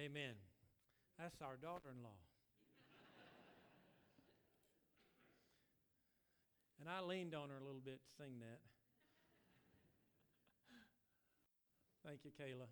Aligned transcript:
Amen. 0.00 0.32
That's 1.20 1.36
our 1.44 1.60
daughter 1.60 1.92
in 1.92 2.00
law. 2.02 2.16
and 6.80 6.88
I 6.88 7.04
leaned 7.04 7.36
on 7.36 7.52
her 7.52 7.60
a 7.60 7.64
little 7.64 7.84
bit 7.84 8.00
to 8.00 8.10
sing 8.16 8.40
that. 8.40 8.64
Thank 12.00 12.24
you, 12.24 12.32
Kayla. 12.32 12.64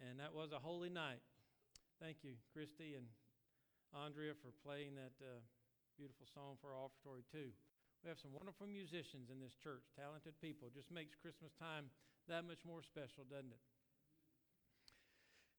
And 0.00 0.16
that 0.16 0.32
was 0.32 0.56
a 0.56 0.58
holy 0.58 0.88
night. 0.88 1.20
Thank 2.00 2.24
you, 2.24 2.40
Christy 2.56 2.96
and 2.96 3.04
Andrea, 3.92 4.32
for 4.32 4.48
playing 4.64 4.96
that 4.96 5.12
uh, 5.20 5.44
beautiful 6.00 6.24
song 6.32 6.56
for 6.64 6.72
our 6.72 6.88
offertory, 6.88 7.28
too. 7.28 7.52
We 8.00 8.08
have 8.08 8.16
some 8.16 8.32
wonderful 8.32 8.64
musicians 8.64 9.28
in 9.28 9.44
this 9.44 9.52
church, 9.60 9.84
talented 9.92 10.40
people. 10.40 10.72
Just 10.72 10.88
makes 10.88 11.12
Christmas 11.12 11.52
time 11.60 11.92
that 12.32 12.48
much 12.48 12.64
more 12.64 12.80
special, 12.80 13.28
doesn't 13.28 13.52
it? 13.52 13.60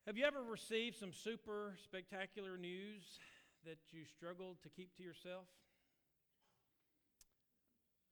Have 0.09 0.17
you 0.17 0.25
ever 0.25 0.41
received 0.41 0.97
some 0.97 1.13
super 1.13 1.77
spectacular 1.85 2.57
news 2.57 3.21
that 3.61 3.77
you 3.93 4.09
struggled 4.09 4.57
to 4.65 4.69
keep 4.73 4.97
to 4.97 5.03
yourself? 5.05 5.45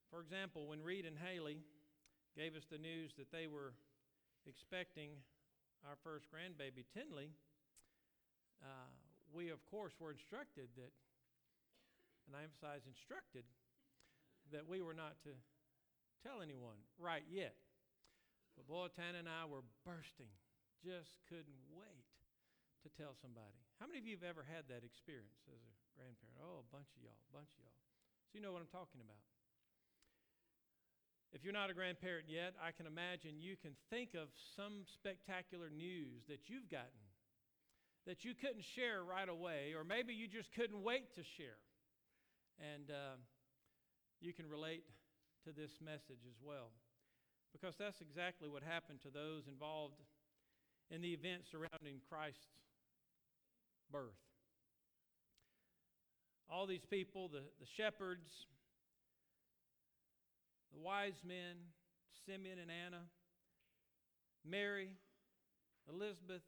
For 0.06 0.22
example, 0.22 0.70
when 0.70 0.78
Reed 0.78 1.10
and 1.10 1.18
Haley 1.18 1.58
gave 2.38 2.54
us 2.54 2.62
the 2.70 2.78
news 2.78 3.18
that 3.18 3.34
they 3.34 3.50
were 3.50 3.74
expecting 4.46 5.10
our 5.82 5.98
first 6.06 6.30
grandbaby, 6.30 6.86
Tinley, 6.94 7.34
uh, 8.62 8.94
we 9.34 9.50
of 9.50 9.58
course 9.66 9.98
were 9.98 10.14
instructed 10.14 10.70
that, 10.78 10.94
and 12.30 12.38
I 12.38 12.46
emphasize 12.46 12.86
instructed, 12.86 13.42
that 14.54 14.70
we 14.70 14.82
were 14.82 14.94
not 14.94 15.18
to 15.26 15.34
tell 16.22 16.46
anyone 16.46 16.78
right 16.94 17.26
yet. 17.26 17.58
But 18.54 18.70
boy, 18.70 18.86
Tana 18.94 19.18
and 19.18 19.26
I 19.26 19.50
were 19.50 19.66
bursting 19.82 20.30
just 20.80 21.18
couldn't 21.26 21.62
wait 21.70 22.06
to 22.86 22.88
tell 22.94 23.18
somebody. 23.18 23.58
How 23.82 23.90
many 23.90 23.98
of 23.98 24.06
you 24.06 24.14
have 24.18 24.26
ever 24.26 24.46
had 24.46 24.70
that 24.70 24.86
experience 24.86 25.42
as 25.50 25.58
a 25.58 25.72
grandparent? 25.98 26.38
Oh, 26.38 26.62
a 26.62 26.68
bunch 26.70 26.90
of 26.94 27.02
y'all, 27.02 27.18
a 27.18 27.34
bunch 27.34 27.50
of 27.54 27.60
y'all. 27.66 27.82
So 28.30 28.38
you 28.38 28.42
know 28.42 28.54
what 28.54 28.62
I'm 28.62 28.70
talking 28.70 29.02
about. 29.02 29.22
If 31.34 31.44
you're 31.44 31.56
not 31.56 31.68
a 31.68 31.76
grandparent 31.76 32.30
yet, 32.30 32.56
I 32.56 32.72
can 32.72 32.88
imagine 32.88 33.42
you 33.42 33.58
can 33.60 33.76
think 33.92 34.16
of 34.16 34.32
some 34.56 34.88
spectacular 34.88 35.68
news 35.68 36.24
that 36.30 36.48
you've 36.48 36.72
gotten 36.72 37.04
that 38.08 38.24
you 38.24 38.32
couldn't 38.32 38.64
share 38.64 39.04
right 39.04 39.28
away, 39.28 39.76
or 39.76 39.84
maybe 39.84 40.16
you 40.16 40.24
just 40.24 40.48
couldn't 40.56 40.80
wait 40.80 41.12
to 41.12 41.22
share. 41.36 41.60
And 42.56 42.88
uh, 42.88 43.20
you 44.24 44.32
can 44.32 44.48
relate 44.48 44.88
to 45.44 45.52
this 45.52 45.76
message 45.84 46.24
as 46.24 46.40
well. 46.40 46.72
Because 47.52 47.76
that's 47.76 48.00
exactly 48.00 48.48
what 48.48 48.64
happened 48.64 49.04
to 49.04 49.12
those 49.12 49.44
involved 49.46 50.00
in 50.90 51.02
the 51.02 51.12
events 51.12 51.48
surrounding 51.50 52.00
Christ's 52.08 52.46
birth. 53.92 54.16
All 56.50 56.66
these 56.66 56.84
people, 56.88 57.28
the, 57.28 57.42
the 57.60 57.66
shepherds, 57.76 58.30
the 60.72 60.80
wise 60.80 61.20
men, 61.26 61.56
Simeon 62.26 62.58
and 62.58 62.70
Anna, 62.70 63.04
Mary, 64.44 64.90
Elizabeth, 65.88 66.42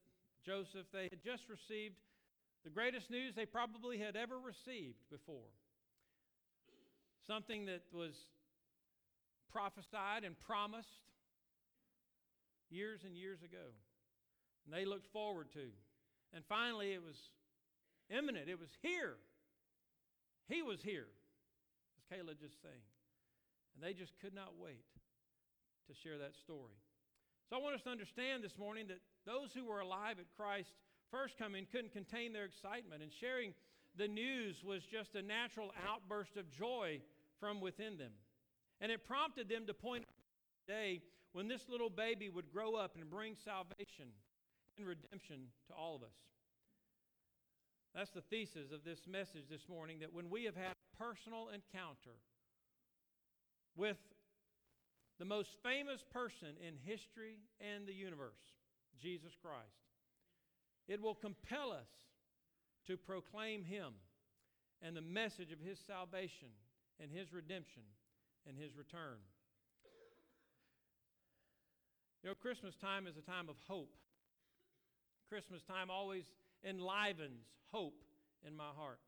Joseph, 0.45 0.87
they 0.93 1.09
had 1.11 1.23
just 1.23 1.45
received 1.49 1.97
the 2.65 2.71
greatest 2.71 3.11
news 3.11 3.35
they 3.35 3.47
probably 3.47 3.99
had 3.99 4.17
ever 4.17 4.39
received 4.39 5.01
before. 5.11 5.53
Something 7.27 7.67
that 7.67 7.83
was 7.93 8.13
prophesied 9.53 10.25
and 10.25 10.39
promised 10.41 10.89
years 12.71 13.01
and 13.05 13.17
years 13.17 13.43
ago 13.43 13.73
and 14.65 14.75
they 14.75 14.85
looked 14.85 15.07
forward 15.13 15.51
to. 15.53 15.69
And 16.33 16.45
finally, 16.49 16.93
it 16.93 17.03
was 17.03 17.17
imminent, 18.09 18.49
it 18.49 18.59
was 18.59 18.71
here. 18.83 19.17
He 20.49 20.63
was 20.63 20.83
here, 20.83 21.07
as 21.97 22.05
Kayla 22.11 22.39
just 22.39 22.61
saying. 22.63 22.87
And 23.75 23.83
they 23.83 23.93
just 23.93 24.13
could 24.21 24.35
not 24.35 24.59
wait 24.59 24.85
to 25.89 25.95
share 25.95 26.19
that 26.19 26.35
story. 26.35 26.79
So 27.49 27.57
I 27.57 27.61
want 27.61 27.75
us 27.75 27.83
to 27.83 27.91
understand 27.91 28.45
this 28.45 28.59
morning 28.59 28.87
that 28.89 28.99
those 29.27 29.51
who 29.55 29.65
were 29.65 29.81
alive 29.81 30.19
at 30.19 30.27
Christ's 30.37 30.73
first 31.11 31.39
coming 31.39 31.67
couldn't 31.71 31.93
contain 31.93 32.33
their 32.33 32.45
excitement, 32.45 33.03
and 33.03 33.13
sharing 33.13 33.55
the 33.97 34.07
news 34.07 34.63
was 34.65 34.83
just 34.85 35.15
a 35.15 35.23
natural 35.23 35.73
outburst 35.89 36.37
of 36.37 36.51
joy 36.51 37.01
from 37.41 37.61
within 37.61 37.99
them. 37.99 38.13
And 38.81 38.93
it 38.93 39.07
prompted 39.07 39.49
them 39.49 39.67
to 39.67 39.75
point 39.75 40.05
out 40.05 40.15
the 40.67 40.73
day 40.73 41.03
when 41.33 41.49
this 41.49 41.69
little 41.69 41.91
baby 41.91 42.29
would 42.29 42.53
grow 42.53 42.77
up 42.77 42.97
and 42.97 43.11
bring 43.11 43.35
salvation 43.45 44.15
and 44.81 44.89
redemption 44.89 45.53
to 45.69 45.75
all 45.75 45.95
of 45.95 46.03
us. 46.03 46.17
That's 47.95 48.11
the 48.11 48.23
thesis 48.23 48.73
of 48.73 48.85
this 48.85 49.01
message 49.07 49.45
this 49.51 49.69
morning 49.69 49.99
that 50.01 50.15
when 50.15 50.31
we 50.31 50.45
have 50.45 50.57
had 50.57 50.73
a 50.73 50.97
personal 50.97 51.49
encounter 51.53 52.17
with 53.77 53.99
the 55.19 55.25
most 55.25 55.51
famous 55.63 56.03
person 56.11 56.57
in 56.67 56.81
history 56.83 57.37
and 57.61 57.87
the 57.87 57.93
universe, 57.93 58.41
Jesus 59.01 59.33
Christ, 59.43 59.85
it 60.89 61.03
will 61.03 61.15
compel 61.15 61.73
us 61.73 61.91
to 62.87 62.97
proclaim 62.97 63.65
Him 63.65 63.93
and 64.81 64.97
the 64.97 65.03
message 65.03 65.53
of 65.53 65.61
His 65.61 65.79
salvation 65.87 66.49
and 66.99 67.11
His 67.11 67.33
redemption 67.33 67.83
and 68.49 68.57
His 68.57 68.77
return. 68.77 69.21
You 72.23 72.31
know, 72.31 72.35
Christmas 72.35 72.77
time 72.77 73.07
is 73.07 73.17
a 73.17 73.31
time 73.31 73.49
of 73.49 73.57
hope. 73.67 73.93
Christmas 75.31 75.63
time 75.63 75.91
always 75.91 76.25
enlivens 76.65 77.47
hope 77.71 78.03
in 78.45 78.57
my 78.57 78.71
heart. 78.77 78.99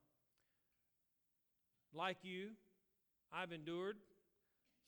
Like 1.93 2.19
you, 2.23 2.51
I've 3.35 3.51
endured 3.51 3.97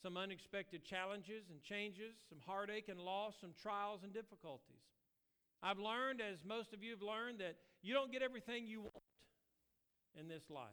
some 0.01 0.17
unexpected 0.17 0.85
challenges 0.85 1.51
and 1.51 1.61
changes, 1.61 2.15
some 2.29 2.39
heartache 2.47 2.89
and 2.89 3.01
loss, 3.01 3.35
some 3.41 3.51
trials 3.61 4.01
and 4.05 4.13
difficulties. 4.13 4.85
I've 5.61 5.79
learned, 5.79 6.21
as 6.21 6.45
most 6.47 6.73
of 6.73 6.85
you 6.85 6.93
have 6.93 7.03
learned, 7.03 7.41
that 7.41 7.57
you 7.83 7.95
don't 7.95 8.13
get 8.13 8.23
everything 8.23 8.67
you 8.69 8.83
want 8.83 9.03
in 10.19 10.29
this 10.29 10.45
life. 10.49 10.69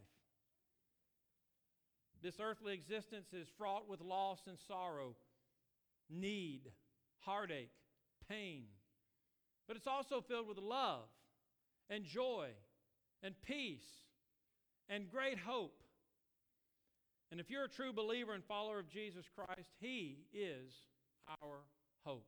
This 2.22 2.36
earthly 2.40 2.74
existence 2.76 3.34
is 3.34 3.48
fraught 3.58 3.90
with 3.90 4.00
loss 4.00 4.42
and 4.48 4.60
sorrow, 4.68 5.16
need, 6.08 6.70
heartache, 7.22 7.72
pain, 8.30 8.66
but 9.68 9.78
it's 9.78 9.88
also 9.88 10.22
filled 10.22 10.48
with 10.48 10.58
love 10.58 11.06
and 11.90 12.06
joy 12.06 12.50
and 13.24 13.36
peace 13.42 13.86
and 14.90 15.10
great 15.10 15.40
hope. 15.40 15.82
And 17.32 17.40
if 17.40 17.50
you're 17.50 17.64
a 17.64 17.70
true 17.70 17.94
believer 17.94 18.34
and 18.34 18.44
follower 18.44 18.80
of 18.80 18.90
Jesus 18.90 19.26
Christ, 19.34 19.70
He 19.80 20.26
is 20.34 20.74
our 21.30 21.60
hope. 22.06 22.28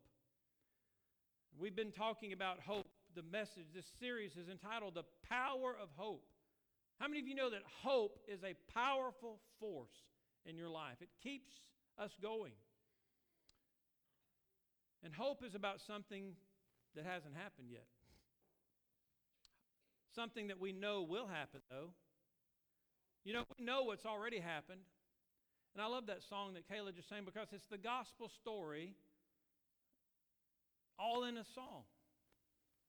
We've 1.57 1.75
been 1.75 1.91
talking 1.91 2.33
about 2.33 2.59
hope. 2.59 2.87
The 3.15 3.21
message, 3.21 3.67
this 3.75 3.85
series 3.99 4.31
is 4.37 4.49
entitled 4.49 4.95
The 4.95 5.03
Power 5.29 5.75
of 5.79 5.89
Hope. 5.97 6.25
How 6.99 7.07
many 7.07 7.19
of 7.19 7.27
you 7.27 7.35
know 7.35 7.49
that 7.49 7.61
hope 7.83 8.17
is 8.27 8.39
a 8.43 8.55
powerful 8.73 9.39
force 9.59 9.93
in 10.45 10.57
your 10.57 10.69
life? 10.69 10.97
It 11.01 11.09
keeps 11.21 11.51
us 11.99 12.11
going. 12.21 12.53
And 15.03 15.13
hope 15.13 15.43
is 15.45 15.53
about 15.53 15.81
something 15.85 16.33
that 16.95 17.05
hasn't 17.05 17.35
happened 17.35 17.67
yet. 17.71 17.87
Something 20.15 20.47
that 20.47 20.59
we 20.59 20.71
know 20.71 21.01
will 21.01 21.27
happen, 21.27 21.61
though. 21.69 21.89
You 23.23 23.33
know, 23.33 23.43
we 23.57 23.65
know 23.65 23.83
what's 23.83 24.05
already 24.05 24.39
happened. 24.39 24.81
And 25.73 25.81
I 25.81 25.87
love 25.87 26.05
that 26.07 26.21
song 26.29 26.53
that 26.53 26.69
Kayla 26.69 26.95
just 26.95 27.09
sang 27.09 27.25
because 27.25 27.47
it's 27.51 27.65
the 27.65 27.77
gospel 27.77 28.29
story 28.29 28.93
all 30.99 31.23
in 31.23 31.37
a 31.37 31.45
song. 31.55 31.83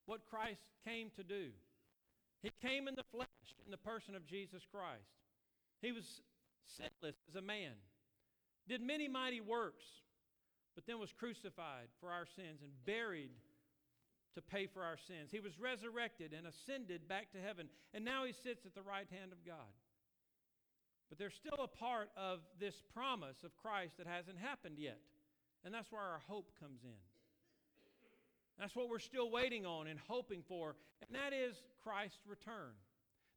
What 0.06 0.20
Christ 0.28 0.60
came 0.84 1.10
to 1.16 1.22
do. 1.22 1.48
He 2.42 2.50
came 2.60 2.88
in 2.88 2.94
the 2.94 3.04
flesh, 3.10 3.28
in 3.64 3.70
the 3.70 3.78
person 3.78 4.14
of 4.14 4.26
Jesus 4.26 4.62
Christ. 4.70 5.08
He 5.80 5.92
was 5.92 6.20
sinless 6.66 7.16
as 7.28 7.36
a 7.36 7.42
man, 7.42 7.72
did 8.68 8.82
many 8.82 9.08
mighty 9.08 9.40
works, 9.40 9.84
but 10.74 10.84
then 10.86 10.98
was 10.98 11.12
crucified 11.12 11.88
for 12.00 12.10
our 12.10 12.26
sins 12.36 12.60
and 12.62 12.72
buried 12.84 13.30
to 14.34 14.42
pay 14.42 14.66
for 14.66 14.82
our 14.82 14.96
sins. 14.96 15.30
He 15.30 15.40
was 15.40 15.58
resurrected 15.58 16.32
and 16.32 16.46
ascended 16.46 17.08
back 17.08 17.32
to 17.32 17.38
heaven, 17.38 17.68
and 17.92 18.04
now 18.04 18.24
he 18.24 18.32
sits 18.32 18.66
at 18.66 18.74
the 18.74 18.82
right 18.82 19.06
hand 19.10 19.32
of 19.32 19.44
God. 19.46 19.72
But 21.08 21.18
there's 21.18 21.34
still 21.34 21.62
a 21.62 21.68
part 21.68 22.10
of 22.16 22.40
this 22.58 22.82
promise 22.92 23.44
of 23.44 23.56
Christ 23.56 23.98
that 23.98 24.06
hasn't 24.06 24.38
happened 24.38 24.78
yet, 24.78 24.98
and 25.64 25.72
that's 25.72 25.92
where 25.92 26.02
our 26.02 26.20
hope 26.26 26.50
comes 26.60 26.80
in. 26.84 26.98
That's 28.58 28.76
what 28.76 28.88
we're 28.88 29.00
still 29.00 29.30
waiting 29.30 29.66
on 29.66 29.86
and 29.86 29.98
hoping 30.08 30.42
for, 30.46 30.76
and 31.06 31.14
that 31.14 31.32
is 31.32 31.56
Christ's 31.82 32.26
return. 32.26 32.74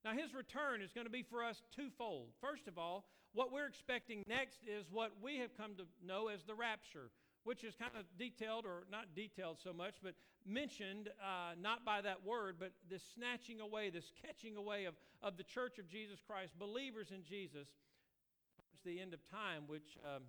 Now, 0.05 0.13
his 0.13 0.33
return 0.33 0.81
is 0.81 0.91
going 0.93 1.07
to 1.07 1.11
be 1.11 1.23
for 1.23 1.43
us 1.43 1.61
twofold. 1.75 2.29
First 2.39 2.67
of 2.67 2.77
all, 2.77 3.05
what 3.33 3.51
we're 3.51 3.67
expecting 3.67 4.23
next 4.27 4.59
is 4.65 4.85
what 4.91 5.11
we 5.21 5.37
have 5.39 5.55
come 5.57 5.75
to 5.75 5.83
know 6.05 6.27
as 6.27 6.43
the 6.43 6.55
rapture, 6.55 7.09
which 7.47 7.63
is 7.63 7.79
kind 7.79 7.95
of 7.95 8.03
detailed, 8.19 8.65
or 8.67 8.83
not 8.91 9.15
detailed 9.15 9.55
so 9.63 9.71
much, 9.71 9.95
but 10.03 10.11
mentioned 10.43 11.07
uh, 11.23 11.55
not 11.55 11.87
by 11.87 12.03
that 12.03 12.19
word, 12.27 12.59
but 12.59 12.75
this 12.91 12.99
snatching 13.15 13.63
away, 13.63 13.89
this 13.89 14.11
catching 14.19 14.57
away 14.59 14.83
of, 14.83 14.95
of 15.23 15.37
the 15.39 15.47
church 15.47 15.79
of 15.79 15.87
Jesus 15.87 16.19
Christ, 16.19 16.51
believers 16.59 17.07
in 17.15 17.23
Jesus, 17.23 17.71
towards 18.59 18.83
the 18.83 18.99
end 18.99 19.15
of 19.15 19.23
time, 19.31 19.63
which 19.63 19.95
um, 20.03 20.27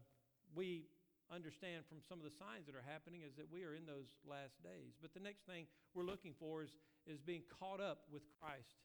we 0.54 0.86
understand 1.26 1.82
from 1.90 1.98
some 2.06 2.22
of 2.22 2.24
the 2.24 2.30
signs 2.38 2.70
that 2.70 2.78
are 2.78 2.86
happening 2.86 3.26
is 3.26 3.34
that 3.34 3.50
we 3.50 3.66
are 3.66 3.74
in 3.74 3.82
those 3.82 4.14
last 4.22 4.54
days. 4.62 4.94
But 5.02 5.10
the 5.10 5.20
next 5.20 5.42
thing 5.42 5.66
we're 5.98 6.06
looking 6.06 6.38
for 6.38 6.62
is, 6.62 6.70
is 7.02 7.18
being 7.18 7.42
caught 7.50 7.82
up 7.82 8.06
with 8.14 8.22
Christ. 8.38 8.78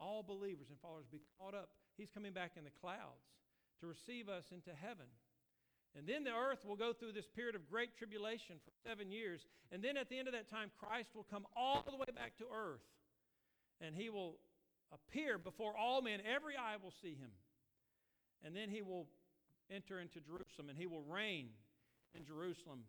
All 0.00 0.24
believers 0.24 0.72
and 0.72 0.80
followers 0.80 1.04
be 1.12 1.20
caught 1.36 1.52
up. 1.52 1.76
He's 2.00 2.08
coming 2.08 2.32
back 2.32 2.56
in 2.56 2.64
the 2.64 2.72
clouds 2.80 3.28
to 3.84 3.86
receive 3.86 4.32
us 4.32 4.48
into 4.56 4.72
heaven. 4.72 5.12
And 5.96 6.06
then 6.06 6.22
the 6.22 6.30
earth 6.30 6.64
will 6.64 6.76
go 6.76 6.92
through 6.92 7.12
this 7.12 7.26
period 7.26 7.56
of 7.56 7.68
great 7.68 7.96
tribulation 7.96 8.56
for 8.64 8.70
seven 8.88 9.10
years. 9.10 9.46
And 9.72 9.82
then 9.82 9.96
at 9.96 10.08
the 10.08 10.18
end 10.18 10.28
of 10.28 10.34
that 10.34 10.48
time, 10.48 10.70
Christ 10.78 11.10
will 11.14 11.26
come 11.30 11.46
all 11.56 11.84
the 11.88 11.96
way 11.96 12.06
back 12.14 12.38
to 12.38 12.44
earth. 12.44 12.86
And 13.80 13.94
he 13.94 14.08
will 14.08 14.36
appear 14.92 15.38
before 15.38 15.76
all 15.76 16.00
men. 16.00 16.20
Every 16.22 16.56
eye 16.56 16.76
will 16.80 16.94
see 17.02 17.14
him. 17.14 17.30
And 18.44 18.54
then 18.54 18.70
he 18.70 18.82
will 18.82 19.06
enter 19.70 20.00
into 20.00 20.20
Jerusalem 20.20 20.68
and 20.68 20.78
he 20.78 20.86
will 20.86 21.02
reign 21.02 21.48
in 22.14 22.24
Jerusalem. 22.24 22.80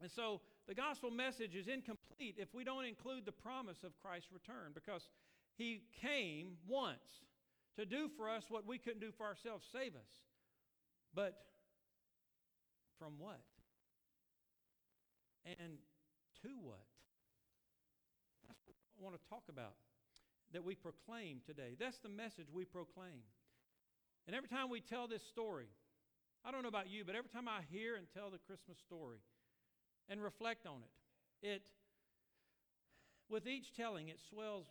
And 0.00 0.10
so 0.10 0.40
the 0.68 0.74
gospel 0.74 1.10
message 1.10 1.54
is 1.54 1.68
incomplete 1.68 2.36
if 2.38 2.54
we 2.54 2.64
don't 2.64 2.84
include 2.84 3.24
the 3.24 3.32
promise 3.32 3.78
of 3.84 3.92
Christ's 4.02 4.32
return 4.32 4.72
because 4.74 5.08
he 5.56 5.82
came 6.00 6.56
once 6.68 7.24
to 7.76 7.86
do 7.86 8.08
for 8.16 8.28
us 8.28 8.44
what 8.48 8.66
we 8.66 8.78
couldn't 8.78 9.00
do 9.00 9.12
for 9.16 9.26
ourselves, 9.26 9.64
save 9.72 9.94
us. 9.94 10.12
But 11.14 11.38
from 13.02 13.18
what? 13.18 13.42
And 15.44 15.74
to 16.42 16.48
what? 16.62 16.86
That's 18.46 18.62
what 18.64 18.76
I 18.78 19.02
want 19.02 19.16
to 19.18 19.28
talk 19.28 19.42
about 19.50 19.74
that 20.52 20.62
we 20.62 20.76
proclaim 20.76 21.40
today. 21.44 21.74
That's 21.80 21.98
the 21.98 22.08
message 22.08 22.46
we 22.52 22.64
proclaim. 22.64 23.26
And 24.28 24.36
every 24.36 24.48
time 24.48 24.70
we 24.70 24.80
tell 24.80 25.08
this 25.08 25.22
story, 25.26 25.66
I 26.44 26.52
don't 26.52 26.62
know 26.62 26.68
about 26.68 26.90
you, 26.90 27.02
but 27.04 27.16
every 27.16 27.28
time 27.28 27.48
I 27.48 27.62
hear 27.72 27.96
and 27.96 28.06
tell 28.14 28.30
the 28.30 28.38
Christmas 28.38 28.78
story 28.78 29.18
and 30.08 30.22
reflect 30.22 30.64
on 30.64 30.78
it, 31.42 31.46
it 31.46 31.62
with 33.28 33.48
each 33.48 33.74
telling 33.74 34.10
it 34.10 34.20
swells 34.30 34.66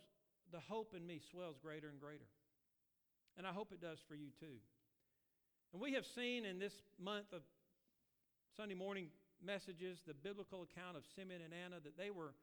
the 0.52 0.60
hope 0.60 0.94
in 0.96 1.06
me 1.06 1.20
swells 1.30 1.56
greater 1.62 1.88
and 1.90 2.00
greater. 2.00 2.28
And 3.36 3.46
I 3.46 3.50
hope 3.50 3.72
it 3.72 3.82
does 3.82 3.98
for 4.08 4.14
you 4.14 4.28
too. 4.40 4.56
And 5.74 5.82
we 5.82 5.92
have 5.92 6.04
seen 6.14 6.46
in 6.46 6.58
this 6.58 6.72
month 6.98 7.26
of 7.34 7.42
Sunday 8.56 8.76
morning 8.76 9.08
messages 9.40 10.04
the 10.04 10.14
biblical 10.14 10.62
account 10.62 10.96
of 10.96 11.08
Simeon 11.16 11.40
and 11.40 11.56
Anna 11.56 11.80
that 11.80 11.96
they 11.96 12.12
were 12.12 12.36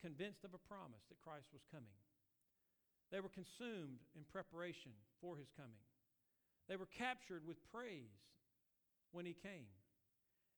convinced 0.00 0.44
of 0.46 0.54
a 0.54 0.62
promise 0.70 1.02
that 1.10 1.18
Christ 1.18 1.50
was 1.52 1.66
coming. 1.74 1.92
They 3.10 3.18
were 3.18 3.32
consumed 3.32 4.02
in 4.14 4.22
preparation 4.30 4.94
for 5.20 5.34
his 5.36 5.50
coming. 5.58 5.82
They 6.68 6.78
were 6.78 6.90
captured 6.90 7.42
with 7.46 7.58
praise 7.70 8.14
when 9.10 9.26
he 9.26 9.34
came. 9.34 9.70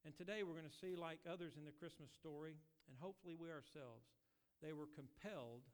And 0.05 0.17
today 0.17 0.45
we're 0.45 0.57
going 0.57 0.69
to 0.69 0.81
see, 0.81 0.97
like 0.97 1.21
others 1.25 1.57
in 1.57 1.65
the 1.65 1.77
Christmas 1.77 2.09
story, 2.13 2.57
and 2.89 2.97
hopefully 3.01 3.37
we 3.37 3.49
ourselves, 3.49 4.09
they 4.63 4.73
were 4.73 4.89
compelled 4.97 5.65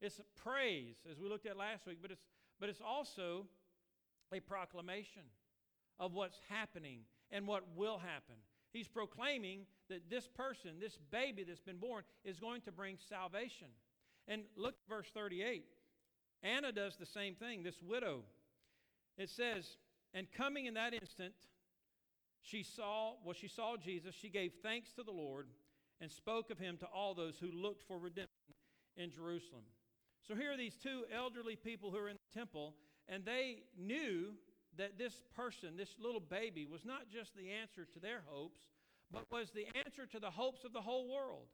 It's 0.00 0.20
praise, 0.42 0.96
as 1.10 1.18
we 1.18 1.28
looked 1.28 1.46
at 1.46 1.56
last 1.56 1.86
week, 1.86 1.98
but 2.00 2.10
it's, 2.10 2.22
but 2.58 2.68
it's 2.68 2.80
also 2.80 3.46
a 4.32 4.40
proclamation 4.40 5.22
of 5.98 6.14
what's 6.14 6.38
happening 6.48 7.00
and 7.30 7.46
what 7.46 7.64
will 7.76 7.98
happen. 7.98 8.36
He's 8.72 8.88
proclaiming 8.88 9.66
that 9.88 10.08
this 10.08 10.26
person, 10.28 10.72
this 10.80 10.96
baby 11.10 11.44
that's 11.44 11.60
been 11.60 11.78
born, 11.78 12.04
is 12.24 12.38
going 12.38 12.62
to 12.62 12.72
bring 12.72 12.96
salvation. 13.08 13.66
And 14.28 14.42
look 14.56 14.74
verse 14.88 15.08
38. 15.12 15.64
Anna 16.42 16.72
does 16.72 16.96
the 16.96 17.06
same 17.06 17.34
thing, 17.34 17.62
this 17.62 17.82
widow. 17.82 18.22
It 19.18 19.28
says, 19.28 19.76
And 20.14 20.30
coming 20.32 20.66
in 20.66 20.74
that 20.74 20.94
instant, 20.94 21.34
she 22.42 22.62
saw, 22.62 23.14
well, 23.24 23.34
she 23.34 23.48
saw 23.48 23.76
Jesus. 23.76 24.14
She 24.14 24.30
gave 24.30 24.52
thanks 24.62 24.92
to 24.92 25.02
the 25.02 25.10
Lord 25.10 25.48
and 26.00 26.10
spoke 26.10 26.50
of 26.50 26.58
him 26.58 26.78
to 26.78 26.86
all 26.86 27.14
those 27.14 27.34
who 27.38 27.50
looked 27.52 27.82
for 27.86 27.98
redemption 27.98 28.54
in 28.96 29.10
Jerusalem. 29.10 29.64
So 30.26 30.34
here 30.34 30.52
are 30.52 30.56
these 30.56 30.76
two 30.76 31.04
elderly 31.14 31.56
people 31.56 31.90
who 31.90 31.98
are 31.98 32.08
in 32.08 32.16
the 32.16 32.38
temple, 32.38 32.74
and 33.08 33.24
they 33.24 33.62
knew 33.78 34.34
that 34.76 34.98
this 34.98 35.22
person, 35.34 35.76
this 35.76 35.94
little 36.00 36.20
baby, 36.20 36.66
was 36.70 36.84
not 36.84 37.10
just 37.12 37.34
the 37.34 37.50
answer 37.50 37.86
to 37.92 37.98
their 37.98 38.22
hopes, 38.26 38.60
but 39.10 39.30
was 39.30 39.50
the 39.50 39.66
answer 39.84 40.06
to 40.06 40.20
the 40.20 40.30
hopes 40.30 40.64
of 40.64 40.72
the 40.72 40.80
whole 40.80 41.12
world. 41.12 41.46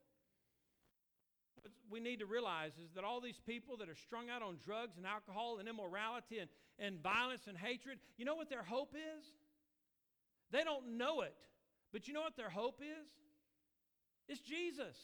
What 1.63 1.73
we 1.91 2.01
need 2.01 2.19
to 2.19 2.27
realize 2.27 2.73
is 2.73 2.91
that 2.95 3.05
all 3.05 3.21
these 3.21 3.41
people 3.47 3.79
that 3.79 3.89
are 3.89 3.97
strung 3.97 4.29
out 4.29 4.43
on 4.43 4.59
drugs 4.65 4.97
and 4.97 5.07
alcohol 5.07 5.59
and 5.59 5.69
immorality 5.69 6.39
and, 6.39 6.51
and 6.79 7.03
violence 7.03 7.47
and 7.49 7.57
hatred, 7.57 7.99
you 8.19 8.25
know 8.25 8.35
what 8.35 8.51
their 8.51 8.63
hope 8.63 8.95
is? 8.95 9.25
They 10.51 10.65
don't 10.65 10.99
know 10.99 11.23
it. 11.23 11.35
But 11.93 12.07
you 12.07 12.15
know 12.15 12.21
what 12.21 12.37
their 12.37 12.51
hope 12.51 12.81
is? 12.83 13.09
It's 14.29 14.41
Jesus. 14.41 14.97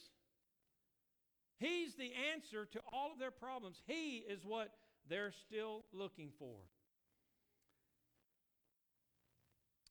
He's 1.59 1.95
the 1.95 2.11
answer 2.35 2.67
to 2.67 2.81
all 2.93 3.13
of 3.13 3.19
their 3.19 3.31
problems. 3.31 3.81
He 3.87 4.25
is 4.29 4.45
what 4.45 4.73
they're 5.09 5.33
still 5.47 5.85
looking 5.93 6.31
for. 6.39 6.57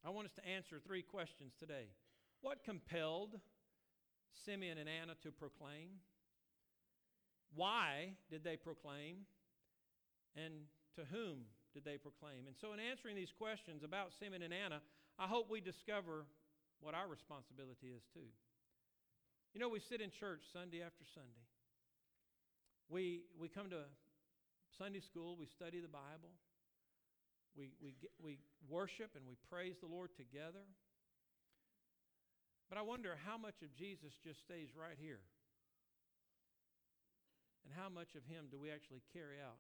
I 0.06 0.10
want 0.10 0.26
us 0.26 0.34
to 0.34 0.48
answer 0.48 0.80
three 0.86 1.04
questions 1.04 1.54
today. 1.60 1.88
What 2.42 2.64
compelled 2.64 3.40
Simeon 4.46 4.78
and 4.78 4.90
Anna 4.90 5.14
to 5.24 5.32
proclaim? 5.32 6.02
Why 7.54 8.16
did 8.30 8.44
they 8.44 8.58
proclaim? 8.58 9.28
And 10.36 10.54
to 10.96 11.04
whom 11.12 11.46
did 11.74 11.86
they 11.86 11.98
proclaim? 11.98 12.48
And 12.48 12.56
so, 12.60 12.74
in 12.74 12.80
answering 12.80 13.16
these 13.16 13.32
questions 13.38 13.84
about 13.84 14.12
Simeon 14.20 14.42
and 14.42 14.54
Anna, 14.54 14.82
I 15.20 15.28
hope 15.28 15.52
we 15.52 15.62
discover 15.62 16.26
what 16.80 16.96
our 16.96 17.08
responsibility 17.08 17.94
is 17.96 18.02
too. 18.14 18.32
You 19.54 19.60
know, 19.60 19.70
we 19.70 19.80
sit 19.80 20.02
in 20.02 20.10
church 20.10 20.42
Sunday 20.52 20.82
after 20.82 21.04
Sunday. 21.14 21.46
We, 22.92 23.24
we 23.40 23.48
come 23.48 23.72
to 23.72 23.88
Sunday 24.76 25.00
school, 25.00 25.40
we 25.40 25.48
study 25.48 25.80
the 25.80 25.88
Bible, 25.88 26.36
we, 27.56 27.72
we, 27.80 27.96
get, 27.96 28.12
we 28.20 28.44
worship 28.68 29.16
and 29.16 29.24
we 29.24 29.40
praise 29.48 29.80
the 29.80 29.88
Lord 29.88 30.12
together. 30.20 30.68
But 32.68 32.76
I 32.76 32.84
wonder 32.84 33.16
how 33.24 33.40
much 33.40 33.64
of 33.64 33.72
Jesus 33.72 34.12
just 34.20 34.44
stays 34.44 34.76
right 34.76 35.00
here? 35.00 35.24
And 37.64 37.72
how 37.72 37.88
much 37.88 38.12
of 38.20 38.28
him 38.28 38.52
do 38.52 38.60
we 38.60 38.68
actually 38.68 39.04
carry 39.16 39.40
out 39.40 39.60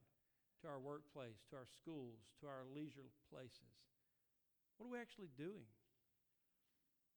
to 0.64 0.68
our 0.68 0.80
workplace, 0.80 1.40
to 1.52 1.56
our 1.56 1.72
schools, 1.80 2.20
to 2.44 2.52
our 2.52 2.68
leisure 2.68 3.16
places? 3.32 3.72
What 4.76 4.92
are 4.92 4.94
we 4.96 5.00
actually 5.00 5.32
doing 5.40 5.72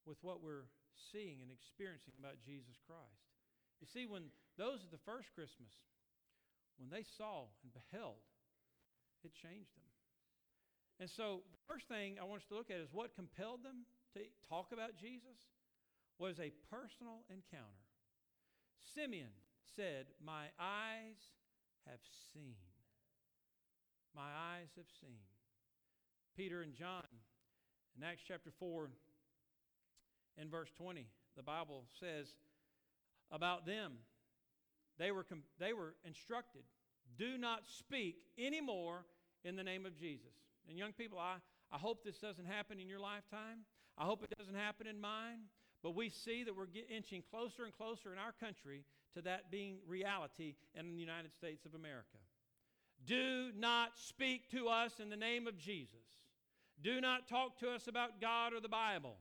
with 0.07 0.23
what 0.23 0.39
we're 0.39 0.71
seeing 1.11 1.43
and 1.43 1.51
experiencing 1.51 2.15
about 2.23 2.39
Jesus 2.39 2.79
Christ? 2.87 3.27
You 3.83 3.91
see, 3.91 4.07
when 4.07 4.31
those 4.55 4.87
at 4.87 4.95
the 4.95 5.03
first 5.03 5.35
Christmas, 5.35 5.75
when 6.79 6.91
they 6.91 7.05
saw 7.17 7.47
and 7.63 7.73
beheld 7.73 8.23
it 9.25 9.33
changed 9.33 9.73
them. 9.75 9.89
And 11.01 11.11
so, 11.11 11.43
the 11.51 11.65
first 11.67 11.89
thing 11.89 12.21
I 12.21 12.25
want 12.25 12.43
us 12.43 12.49
to 12.49 12.55
look 12.55 12.71
at 12.71 12.77
is 12.77 12.93
what 12.93 13.17
compelled 13.17 13.65
them 13.65 13.89
to 14.15 14.21
talk 14.49 14.71
about 14.71 14.95
Jesus 15.01 15.51
was 16.21 16.39
a 16.39 16.53
personal 16.71 17.27
encounter. 17.27 17.83
Simeon 18.95 19.33
said, 19.75 20.07
My 20.25 20.53
eyes 20.61 21.19
have 21.89 21.99
seen. 22.33 22.55
My 24.15 24.31
eyes 24.55 24.71
have 24.77 24.87
seen. 25.01 25.19
Peter 26.37 26.63
and 26.63 26.75
John, 26.75 27.03
in 27.97 28.05
Acts 28.05 28.23
chapter 28.27 28.51
4, 28.61 28.89
in 30.39 30.49
verse 30.49 30.71
20, 30.77 31.07
the 31.37 31.43
Bible 31.43 31.85
says 31.99 32.27
about 33.33 33.67
them, 33.67 33.93
they 34.99 35.11
were, 35.11 35.27
they 35.59 35.73
were 35.73 35.95
instructed 36.05 36.63
do 37.17 37.39
not 37.39 37.63
speak 37.67 38.17
anymore 38.39 39.05
in 39.45 39.57
the 39.57 39.63
name 39.63 39.87
of 39.87 39.97
Jesus. 39.97 40.35
And 40.69 40.79
young 40.79 40.93
people, 40.93 41.19
I, 41.19 41.37
I 41.71 41.79
hope 41.79 42.05
this 42.05 42.19
doesn't 42.19 42.47
happen 42.47 42.81
in 42.81 42.89
your 42.89 42.99
lifetime. 42.99 43.65
I 43.97 44.05
hope 44.05 44.23
it 44.23 44.37
doesn't 44.39 44.55
happen 44.55 44.87
in 44.87 45.01
mine. 45.01 45.41
But 45.83 45.95
we 45.95 46.09
see 46.09 46.45
that 46.45 46.57
we're 46.57 46.67
inching 46.89 47.23
closer 47.31 47.65
and 47.65 47.73
closer 47.73 48.13
in 48.13 48.19
our 48.19 48.33
country 48.33 48.85
to 49.15 49.23
that 49.23 49.51
being 49.51 49.77
reality 49.87 50.55
in 50.75 50.95
the 50.95 51.01
United 51.01 51.33
States 51.35 51.67
of 51.67 51.75
America. 51.75 52.19
Do 53.07 53.51
not 53.57 53.99
speak 53.99 54.51
to 54.53 54.69
us 54.69 54.93
in 54.99 55.11
the 55.11 55.17
name 55.17 55.47
of 55.47 55.59
Jesus. 55.59 55.99
Do 56.83 57.01
not 57.01 57.29
talk 57.29 57.59
to 57.61 57.71
us 57.71 57.87
about 57.87 58.21
God 58.21 58.55
or 58.55 58.61
the 58.61 58.69
Bible. 58.69 59.17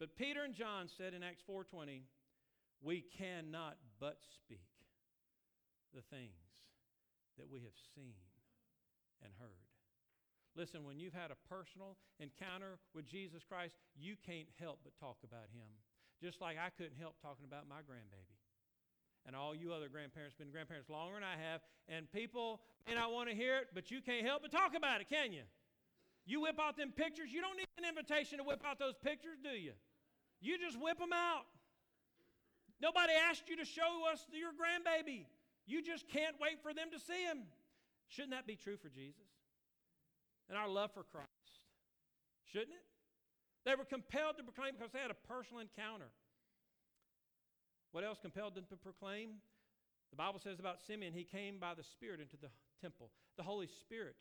But 0.00 0.16
Peter 0.16 0.42
and 0.42 0.54
John 0.54 0.88
said 0.88 1.14
in 1.14 1.22
Acts 1.22 1.42
4:20, 1.48 2.02
we 2.82 3.00
cannot 3.00 3.76
but 4.00 4.18
speak 4.34 4.67
the 5.94 6.02
things 6.14 6.66
that 7.38 7.48
we 7.48 7.60
have 7.62 7.76
seen 7.94 8.18
and 9.22 9.32
heard. 9.38 9.68
Listen, 10.56 10.82
when 10.82 10.98
you've 10.98 11.14
had 11.14 11.30
a 11.30 11.38
personal 11.46 11.94
encounter 12.18 12.82
with 12.94 13.06
Jesus 13.06 13.46
Christ, 13.46 13.78
you 13.94 14.16
can't 14.26 14.50
help 14.58 14.80
but 14.82 14.96
talk 14.98 15.18
about 15.22 15.46
him. 15.54 15.70
Just 16.18 16.40
like 16.40 16.58
I 16.58 16.70
couldn't 16.74 16.98
help 16.98 17.14
talking 17.22 17.46
about 17.46 17.70
my 17.70 17.78
grandbaby. 17.86 18.38
And 19.26 19.36
all 19.36 19.54
you 19.54 19.72
other 19.72 19.88
grandparents 19.88 20.34
been 20.34 20.50
grandparents 20.50 20.88
longer 20.90 21.14
than 21.14 21.22
I 21.22 21.38
have, 21.38 21.60
and 21.86 22.10
people 22.10 22.60
may 22.88 22.94
not 22.94 23.12
want 23.12 23.28
to 23.28 23.34
hear 23.36 23.58
it, 23.58 23.68
but 23.74 23.90
you 23.90 24.00
can't 24.00 24.26
help 24.26 24.42
but 24.42 24.50
talk 24.50 24.74
about 24.74 25.00
it, 25.00 25.08
can 25.08 25.32
you? 25.32 25.46
You 26.26 26.42
whip 26.42 26.58
out 26.60 26.76
them 26.76 26.92
pictures, 26.92 27.30
you 27.30 27.40
don't 27.40 27.56
need 27.56 27.70
an 27.78 27.84
invitation 27.84 28.38
to 28.38 28.44
whip 28.44 28.62
out 28.66 28.78
those 28.78 28.94
pictures, 28.98 29.38
do 29.42 29.50
you? 29.50 29.72
You 30.40 30.58
just 30.58 30.80
whip 30.80 30.98
them 30.98 31.12
out. 31.12 31.46
Nobody 32.80 33.12
asked 33.12 33.48
you 33.48 33.56
to 33.56 33.64
show 33.64 34.06
us 34.10 34.26
your 34.32 34.50
grandbaby. 34.50 35.26
You 35.68 35.84
just 35.84 36.08
can't 36.08 36.34
wait 36.40 36.64
for 36.64 36.72
them 36.72 36.88
to 36.90 36.98
see 36.98 37.28
him. 37.28 37.44
Shouldn't 38.08 38.32
that 38.32 38.46
be 38.48 38.56
true 38.56 38.80
for 38.80 38.88
Jesus? 38.88 39.28
And 40.48 40.56
our 40.56 40.68
love 40.68 40.90
for 40.96 41.04
Christ. 41.04 41.28
Shouldn't 42.48 42.72
it? 42.72 42.88
They 43.68 43.76
were 43.76 43.84
compelled 43.84 44.40
to 44.40 44.42
proclaim 44.42 44.72
because 44.72 44.92
they 44.96 45.04
had 45.04 45.12
a 45.12 45.26
personal 45.28 45.60
encounter. 45.60 46.08
What 47.92 48.02
else 48.02 48.16
compelled 48.16 48.54
them 48.54 48.64
to 48.70 48.76
proclaim? 48.76 49.44
The 50.08 50.16
Bible 50.16 50.40
says 50.40 50.58
about 50.58 50.80
Simeon, 50.80 51.12
he 51.12 51.24
came 51.24 51.60
by 51.60 51.74
the 51.76 51.84
Spirit 51.84 52.20
into 52.20 52.40
the 52.40 52.48
temple. 52.80 53.10
The 53.36 53.42
Holy 53.42 53.68
Spirit 53.68 54.16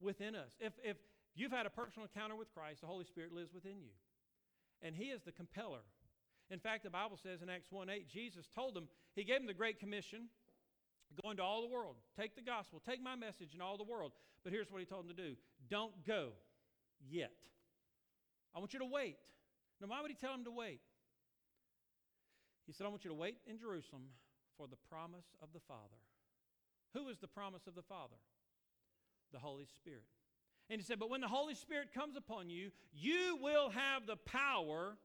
within 0.00 0.34
us. 0.34 0.56
If, 0.60 0.72
if 0.82 0.96
you've 1.34 1.52
had 1.52 1.66
a 1.66 1.70
personal 1.70 2.08
encounter 2.08 2.36
with 2.36 2.48
Christ, 2.54 2.80
the 2.80 2.86
Holy 2.86 3.04
Spirit 3.04 3.34
lives 3.34 3.52
within 3.52 3.80
you. 3.80 3.92
And 4.80 4.96
he 4.96 5.12
is 5.12 5.20
the 5.22 5.32
compeller. 5.32 5.84
In 6.50 6.58
fact, 6.58 6.84
the 6.84 6.90
Bible 6.90 7.18
says 7.22 7.42
in 7.42 7.50
Acts 7.50 7.70
1 7.70 7.90
8, 7.90 8.08
Jesus 8.08 8.48
told 8.54 8.74
them, 8.74 8.88
he 9.14 9.24
gave 9.24 9.36
them 9.36 9.46
the 9.46 9.52
Great 9.52 9.78
Commission 9.78 10.30
go 11.22 11.30
into 11.30 11.42
all 11.42 11.60
the 11.60 11.72
world, 11.72 11.96
take 12.18 12.36
the 12.36 12.42
gospel, 12.42 12.80
take 12.84 13.02
my 13.02 13.16
message 13.16 13.54
in 13.54 13.60
all 13.60 13.76
the 13.76 13.84
world. 13.84 14.12
But 14.44 14.52
here's 14.52 14.70
what 14.70 14.80
he 14.80 14.86
told 14.86 15.08
them 15.08 15.16
to 15.16 15.22
do 15.22 15.36
don't 15.68 15.92
go 16.06 16.30
yet. 17.08 17.32
I 18.54 18.58
want 18.58 18.72
you 18.72 18.80
to 18.80 18.86
wait. 18.86 19.16
Now, 19.80 19.88
why 19.88 20.02
would 20.02 20.10
he 20.10 20.16
tell 20.16 20.32
them 20.32 20.44
to 20.44 20.50
wait? 20.50 20.80
He 22.66 22.72
said, 22.72 22.86
I 22.86 22.90
want 22.90 23.04
you 23.04 23.10
to 23.10 23.16
wait 23.16 23.38
in 23.46 23.58
Jerusalem 23.58 24.02
for 24.56 24.66
the 24.66 24.76
promise 24.88 25.26
of 25.42 25.48
the 25.52 25.60
Father. 25.60 25.98
Who 26.94 27.08
is 27.08 27.18
the 27.18 27.28
promise 27.28 27.66
of 27.66 27.74
the 27.74 27.82
Father? 27.82 28.16
The 29.32 29.38
Holy 29.38 29.64
Spirit. 29.64 30.04
And 30.68 30.80
he 30.80 30.84
said, 30.84 30.98
But 30.98 31.10
when 31.10 31.20
the 31.20 31.28
Holy 31.28 31.54
Spirit 31.54 31.92
comes 31.94 32.16
upon 32.16 32.50
you, 32.50 32.70
you 32.92 33.38
will 33.40 33.70
have 33.70 34.06
the 34.06 34.16
power. 34.16 34.96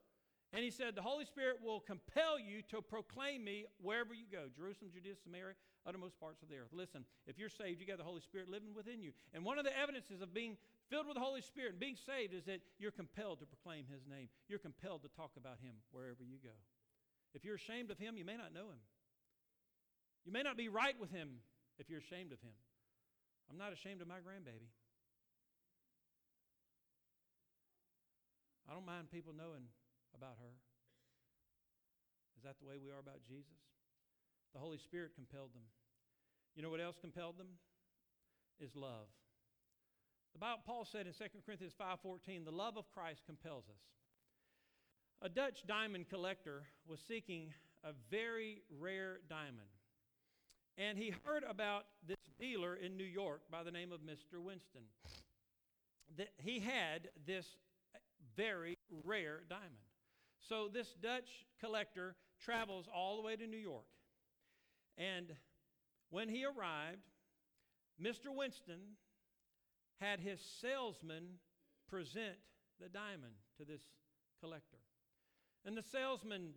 And 0.53 0.63
he 0.63 0.71
said, 0.71 0.95
The 0.95 1.01
Holy 1.01 1.25
Spirit 1.25 1.57
will 1.63 1.79
compel 1.79 2.39
you 2.39 2.61
to 2.69 2.81
proclaim 2.81 3.43
me 3.43 3.65
wherever 3.81 4.13
you 4.13 4.25
go 4.31 4.45
Jerusalem, 4.55 4.91
Judea, 4.93 5.15
Samaria, 5.23 5.55
uttermost 5.87 6.19
parts 6.19 6.41
of 6.41 6.49
the 6.49 6.57
earth. 6.57 6.73
Listen, 6.73 7.05
if 7.27 7.37
you're 7.37 7.49
saved, 7.49 7.79
you 7.79 7.87
got 7.87 7.97
the 7.97 8.03
Holy 8.03 8.21
Spirit 8.21 8.49
living 8.49 8.73
within 8.75 9.01
you. 9.01 9.13
And 9.33 9.45
one 9.45 9.57
of 9.57 9.65
the 9.65 9.77
evidences 9.77 10.21
of 10.21 10.33
being 10.33 10.57
filled 10.89 11.07
with 11.07 11.15
the 11.15 11.23
Holy 11.23 11.41
Spirit 11.41 11.71
and 11.71 11.79
being 11.79 11.97
saved 11.97 12.33
is 12.33 12.45
that 12.45 12.61
you're 12.79 12.91
compelled 12.91 13.39
to 13.39 13.45
proclaim 13.45 13.85
His 13.85 14.05
name. 14.09 14.29
You're 14.47 14.59
compelled 14.59 15.03
to 15.03 15.09
talk 15.09 15.31
about 15.37 15.57
Him 15.61 15.75
wherever 15.91 16.23
you 16.23 16.37
go. 16.43 16.55
If 17.33 17.45
you're 17.45 17.55
ashamed 17.55 17.91
of 17.91 17.97
Him, 17.97 18.17
you 18.17 18.25
may 18.25 18.37
not 18.37 18.53
know 18.53 18.69
Him. 18.69 18.81
You 20.25 20.31
may 20.31 20.41
not 20.41 20.57
be 20.57 20.69
right 20.69 20.95
with 20.99 21.11
Him 21.11 21.41
if 21.77 21.89
you're 21.89 21.99
ashamed 21.99 22.31
of 22.31 22.41
Him. 22.41 22.55
I'm 23.49 23.57
not 23.57 23.73
ashamed 23.73 24.01
of 24.01 24.07
my 24.07 24.17
grandbaby. 24.25 24.73
I 28.65 28.73
don't 28.73 28.85
mind 28.85 29.11
people 29.13 29.33
knowing 29.37 29.69
about 30.17 30.41
her. 30.41 30.53
Is 32.37 32.43
that 32.43 32.57
the 32.57 32.65
way 32.65 32.81
we 32.81 32.89
are 32.89 32.97
about 32.97 33.21
Jesus? 33.21 33.74
The 34.55 34.61
Holy 34.61 34.77
Spirit 34.77 35.11
compelled 35.13 35.53
them. 35.53 35.67
You 36.55 36.63
know 36.63 36.69
what 36.69 36.79
else 36.79 36.95
compelled 36.99 37.37
them? 37.37 37.49
Is 38.61 38.73
love. 38.73 39.07
The 40.31 40.39
Bible, 40.39 40.63
Paul 40.65 40.85
said 40.85 41.07
in 41.07 41.13
2 41.13 41.43
Corinthians 41.45 41.73
5:14, 41.73 42.45
"The 42.45 42.51
love 42.51 42.77
of 42.77 42.89
Christ 42.89 43.25
compels 43.25 43.69
us." 43.69 43.81
A 45.21 45.27
Dutch 45.27 45.65
diamond 45.65 46.07
collector 46.07 46.65
was 46.85 47.01
seeking 47.01 47.53
a 47.83 47.91
very 47.91 48.63
rare 48.69 49.19
diamond. 49.27 49.69
And 50.77 50.97
he 50.97 51.09
heard 51.09 51.43
about 51.43 51.87
this 52.03 52.19
dealer 52.37 52.75
in 52.75 52.95
New 52.95 53.05
York 53.05 53.49
by 53.49 53.63
the 53.63 53.71
name 53.71 53.91
of 53.91 54.01
Mr. 54.01 54.41
Winston. 54.41 54.87
That 56.15 56.33
he 56.39 56.59
had 56.59 57.11
this 57.25 57.57
very 58.35 58.77
rare 58.89 59.43
diamond. 59.49 59.85
So 60.39 60.69
this 60.69 60.93
Dutch 60.95 61.45
collector 61.59 62.15
travels 62.39 62.87
all 62.87 63.17
the 63.17 63.21
way 63.21 63.35
to 63.35 63.47
New 63.47 63.57
York. 63.57 63.87
And 64.97 65.33
when 66.09 66.29
he 66.29 66.45
arrived, 66.45 67.09
Mr. 68.01 68.33
Winston 68.33 68.97
had 69.99 70.19
his 70.19 70.39
salesman 70.61 71.39
present 71.89 72.35
the 72.79 72.89
diamond 72.89 73.35
to 73.57 73.65
this 73.65 73.81
collector. 74.41 74.77
And 75.65 75.77
the 75.77 75.83
salesman 75.83 76.51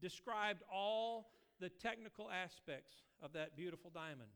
described 0.00 0.62
all 0.72 1.30
the 1.60 1.68
technical 1.68 2.30
aspects 2.30 2.94
of 3.22 3.32
that 3.32 3.56
beautiful 3.56 3.90
diamond. 3.90 4.30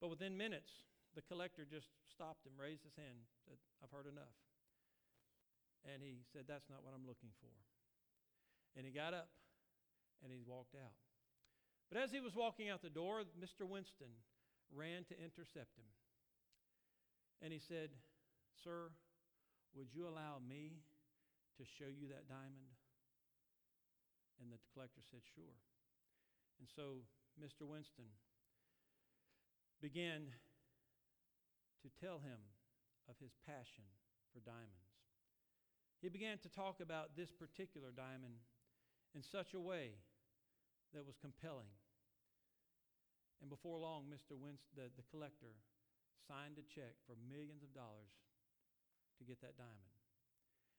But 0.00 0.10
within 0.10 0.36
minutes, 0.36 0.70
the 1.14 1.22
collector 1.22 1.64
just 1.64 1.88
stopped 2.10 2.46
him, 2.46 2.52
raised 2.58 2.82
his 2.82 2.94
hand, 2.96 3.22
said, 3.46 3.56
I've 3.82 3.90
heard 3.90 4.10
enough. 4.10 4.34
And 5.86 6.02
he 6.02 6.24
said, 6.32 6.44
That's 6.48 6.68
not 6.68 6.82
what 6.82 6.92
I'm 6.94 7.06
looking 7.06 7.30
for. 7.40 7.52
And 8.76 8.84
he 8.84 8.92
got 8.92 9.14
up 9.14 9.28
and 10.22 10.32
he 10.32 10.40
walked 10.44 10.74
out. 10.74 11.03
But 11.90 12.02
as 12.02 12.10
he 12.10 12.20
was 12.20 12.34
walking 12.34 12.68
out 12.68 12.82
the 12.82 12.90
door, 12.90 13.22
Mr. 13.38 13.68
Winston 13.68 14.10
ran 14.72 15.04
to 15.04 15.14
intercept 15.14 15.76
him. 15.76 15.88
And 17.42 17.52
he 17.52 17.60
said, 17.60 17.90
Sir, 18.62 18.90
would 19.74 19.92
you 19.92 20.06
allow 20.08 20.40
me 20.40 20.80
to 21.58 21.64
show 21.64 21.90
you 21.90 22.08
that 22.08 22.28
diamond? 22.28 22.72
And 24.40 24.50
the 24.50 24.58
collector 24.72 25.02
said, 25.10 25.20
Sure. 25.34 25.54
And 26.58 26.68
so 26.70 27.04
Mr. 27.38 27.66
Winston 27.66 28.10
began 29.82 30.32
to 31.82 31.88
tell 32.00 32.18
him 32.18 32.40
of 33.08 33.16
his 33.20 33.36
passion 33.46 33.84
for 34.32 34.40
diamonds. 34.40 34.94
He 36.00 36.08
began 36.08 36.38
to 36.38 36.48
talk 36.48 36.80
about 36.80 37.16
this 37.16 37.30
particular 37.30 37.88
diamond 37.94 38.40
in 39.14 39.22
such 39.22 39.54
a 39.54 39.60
way 39.60 40.00
that 40.94 41.04
was 41.04 41.18
compelling 41.20 41.74
and 43.44 43.52
before 43.52 43.76
long, 43.76 44.08
Mr. 44.08 44.32
Winst, 44.32 44.72
the, 44.72 44.88
the 44.96 45.04
collector 45.12 45.52
signed 46.24 46.56
a 46.56 46.64
check 46.64 46.96
for 47.04 47.12
millions 47.28 47.60
of 47.60 47.76
dollars 47.76 48.16
to 49.20 49.28
get 49.28 49.44
that 49.44 49.60
diamond. 49.60 49.92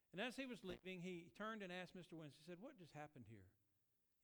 And 0.09 0.17
as 0.17 0.33
he 0.33 0.49
was 0.49 0.65
leaving, 0.65 1.05
he 1.05 1.29
turned 1.37 1.61
and 1.61 1.69
asked 1.69 1.93
Mr. 1.93 2.17
Winston, 2.17 2.41
he 2.41 2.49
said, 2.49 2.57
What 2.57 2.81
just 2.81 2.97
happened 2.97 3.29
here? 3.29 3.45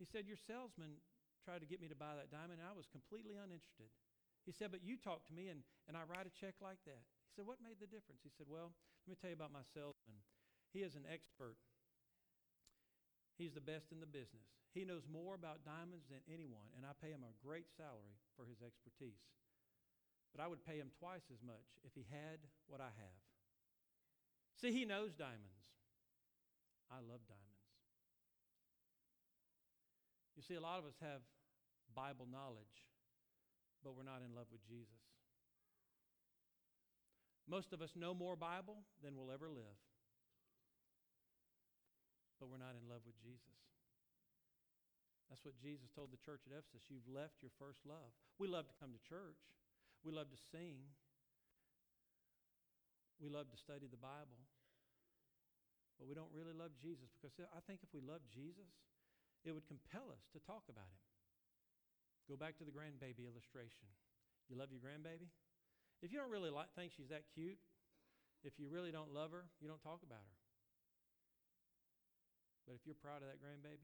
He 0.02 0.10
said, 0.10 0.26
Your 0.26 0.42
salesman 0.42 0.98
tried 1.46 1.62
to 1.62 1.70
get 1.70 1.78
me 1.78 1.86
to 1.86 2.00
buy 2.00 2.18
that 2.18 2.34
diamond, 2.34 2.58
and 2.58 2.66
I 2.66 2.74
was 2.74 2.90
completely 2.90 3.38
uninterested. 3.38 3.94
He 4.42 4.50
said, 4.50 4.74
But 4.74 4.82
you 4.82 4.98
talked 4.98 5.30
to 5.30 5.38
me, 5.38 5.54
and, 5.54 5.62
and 5.86 5.94
I 5.94 6.10
write 6.10 6.26
a 6.26 6.34
check 6.34 6.58
like 6.66 6.82
that. 6.90 7.06
He 7.30 7.38
said, 7.38 7.46
What 7.46 7.62
made 7.62 7.78
the 7.78 7.92
difference? 7.92 8.26
He 8.26 8.34
said, 8.34 8.50
Well, 8.50 8.74
let 9.06 9.14
me 9.14 9.18
tell 9.22 9.30
you 9.30 9.38
about 9.38 9.54
my 9.54 9.68
salesman. 9.70 10.26
He 10.74 10.82
is 10.82 10.98
an 10.98 11.06
expert 11.06 11.62
He's 13.42 13.58
the 13.58 13.70
best 13.74 13.90
in 13.90 13.98
the 13.98 14.06
business. 14.06 14.46
He 14.70 14.86
knows 14.86 15.10
more 15.10 15.34
about 15.34 15.66
diamonds 15.66 16.06
than 16.14 16.22
anyone, 16.30 16.70
and 16.78 16.86
I 16.86 16.94
pay 16.94 17.10
him 17.10 17.26
a 17.26 17.34
great 17.42 17.66
salary 17.74 18.22
for 18.38 18.46
his 18.46 18.62
expertise. 18.62 19.26
but 20.30 20.46
I 20.46 20.48
would 20.48 20.64
pay 20.64 20.78
him 20.78 20.94
twice 21.02 21.26
as 21.34 21.42
much 21.42 21.66
if 21.84 21.92
he 21.98 22.06
had 22.08 22.38
what 22.70 22.80
I 22.80 22.94
have. 23.02 23.22
See, 24.62 24.72
he 24.72 24.86
knows 24.86 25.12
diamonds. 25.18 25.66
I 26.88 27.02
love 27.02 27.26
diamonds. 27.28 27.66
You 30.38 30.44
see, 30.46 30.54
a 30.54 30.62
lot 30.62 30.78
of 30.78 30.86
us 30.86 30.96
have 31.02 31.26
Bible 31.98 32.28
knowledge, 32.32 32.88
but 33.84 33.98
we're 33.98 34.08
not 34.08 34.22
in 34.22 34.38
love 34.38 34.48
with 34.54 34.62
Jesus. 34.70 35.02
Most 37.50 37.74
of 37.74 37.82
us 37.82 37.92
know 37.98 38.14
more 38.14 38.38
Bible 38.38 38.86
than 39.04 39.18
we'll 39.18 39.34
ever 39.34 39.50
live, 39.50 39.82
but 42.42 42.50
we're 42.50 42.58
not 42.58 42.74
in 42.74 42.90
love 42.90 43.06
with 43.06 43.14
Jesus. 43.22 43.62
That's 45.30 45.46
what 45.46 45.54
Jesus 45.62 45.94
told 45.94 46.10
the 46.10 46.20
church 46.26 46.42
at 46.50 46.52
Ephesus. 46.52 46.90
You've 46.90 47.06
left 47.06 47.40
your 47.46 47.54
first 47.62 47.86
love. 47.86 48.10
We 48.42 48.50
love 48.50 48.66
to 48.68 48.76
come 48.82 48.92
to 48.92 49.02
church. 49.06 49.38
We 50.02 50.10
love 50.10 50.34
to 50.34 50.40
sing. 50.50 50.82
We 53.22 53.30
love 53.30 53.48
to 53.54 53.60
study 53.62 53.86
the 53.86 54.02
Bible. 54.02 54.42
But 56.02 56.10
we 56.10 56.18
don't 56.18 56.34
really 56.34 56.58
love 56.58 56.74
Jesus 56.82 57.14
because 57.14 57.38
I 57.54 57.62
think 57.70 57.86
if 57.86 57.94
we 57.94 58.02
love 58.02 58.26
Jesus, 58.34 58.74
it 59.46 59.54
would 59.54 59.70
compel 59.70 60.10
us 60.10 60.26
to 60.34 60.42
talk 60.42 60.66
about 60.66 60.90
him. 60.90 61.06
Go 62.26 62.34
back 62.34 62.58
to 62.58 62.66
the 62.66 62.74
grandbaby 62.74 63.30
illustration. 63.30 63.86
You 64.50 64.58
love 64.58 64.74
your 64.74 64.82
grandbaby? 64.82 65.30
If 66.02 66.10
you 66.10 66.18
don't 66.18 66.34
really 66.34 66.50
like, 66.50 66.74
think 66.74 66.92
she's 66.98 67.14
that 67.14 67.30
cute, 67.38 67.62
if 68.42 68.58
you 68.58 68.66
really 68.74 68.90
don't 68.90 69.14
love 69.14 69.30
her, 69.30 69.46
you 69.62 69.70
don't 69.70 69.82
talk 69.86 70.02
about 70.02 70.26
her. 70.26 70.41
But 72.72 72.80
if 72.80 72.88
you're 72.88 72.96
proud 72.96 73.20
of 73.20 73.28
that 73.28 73.44
grandbaby, 73.44 73.84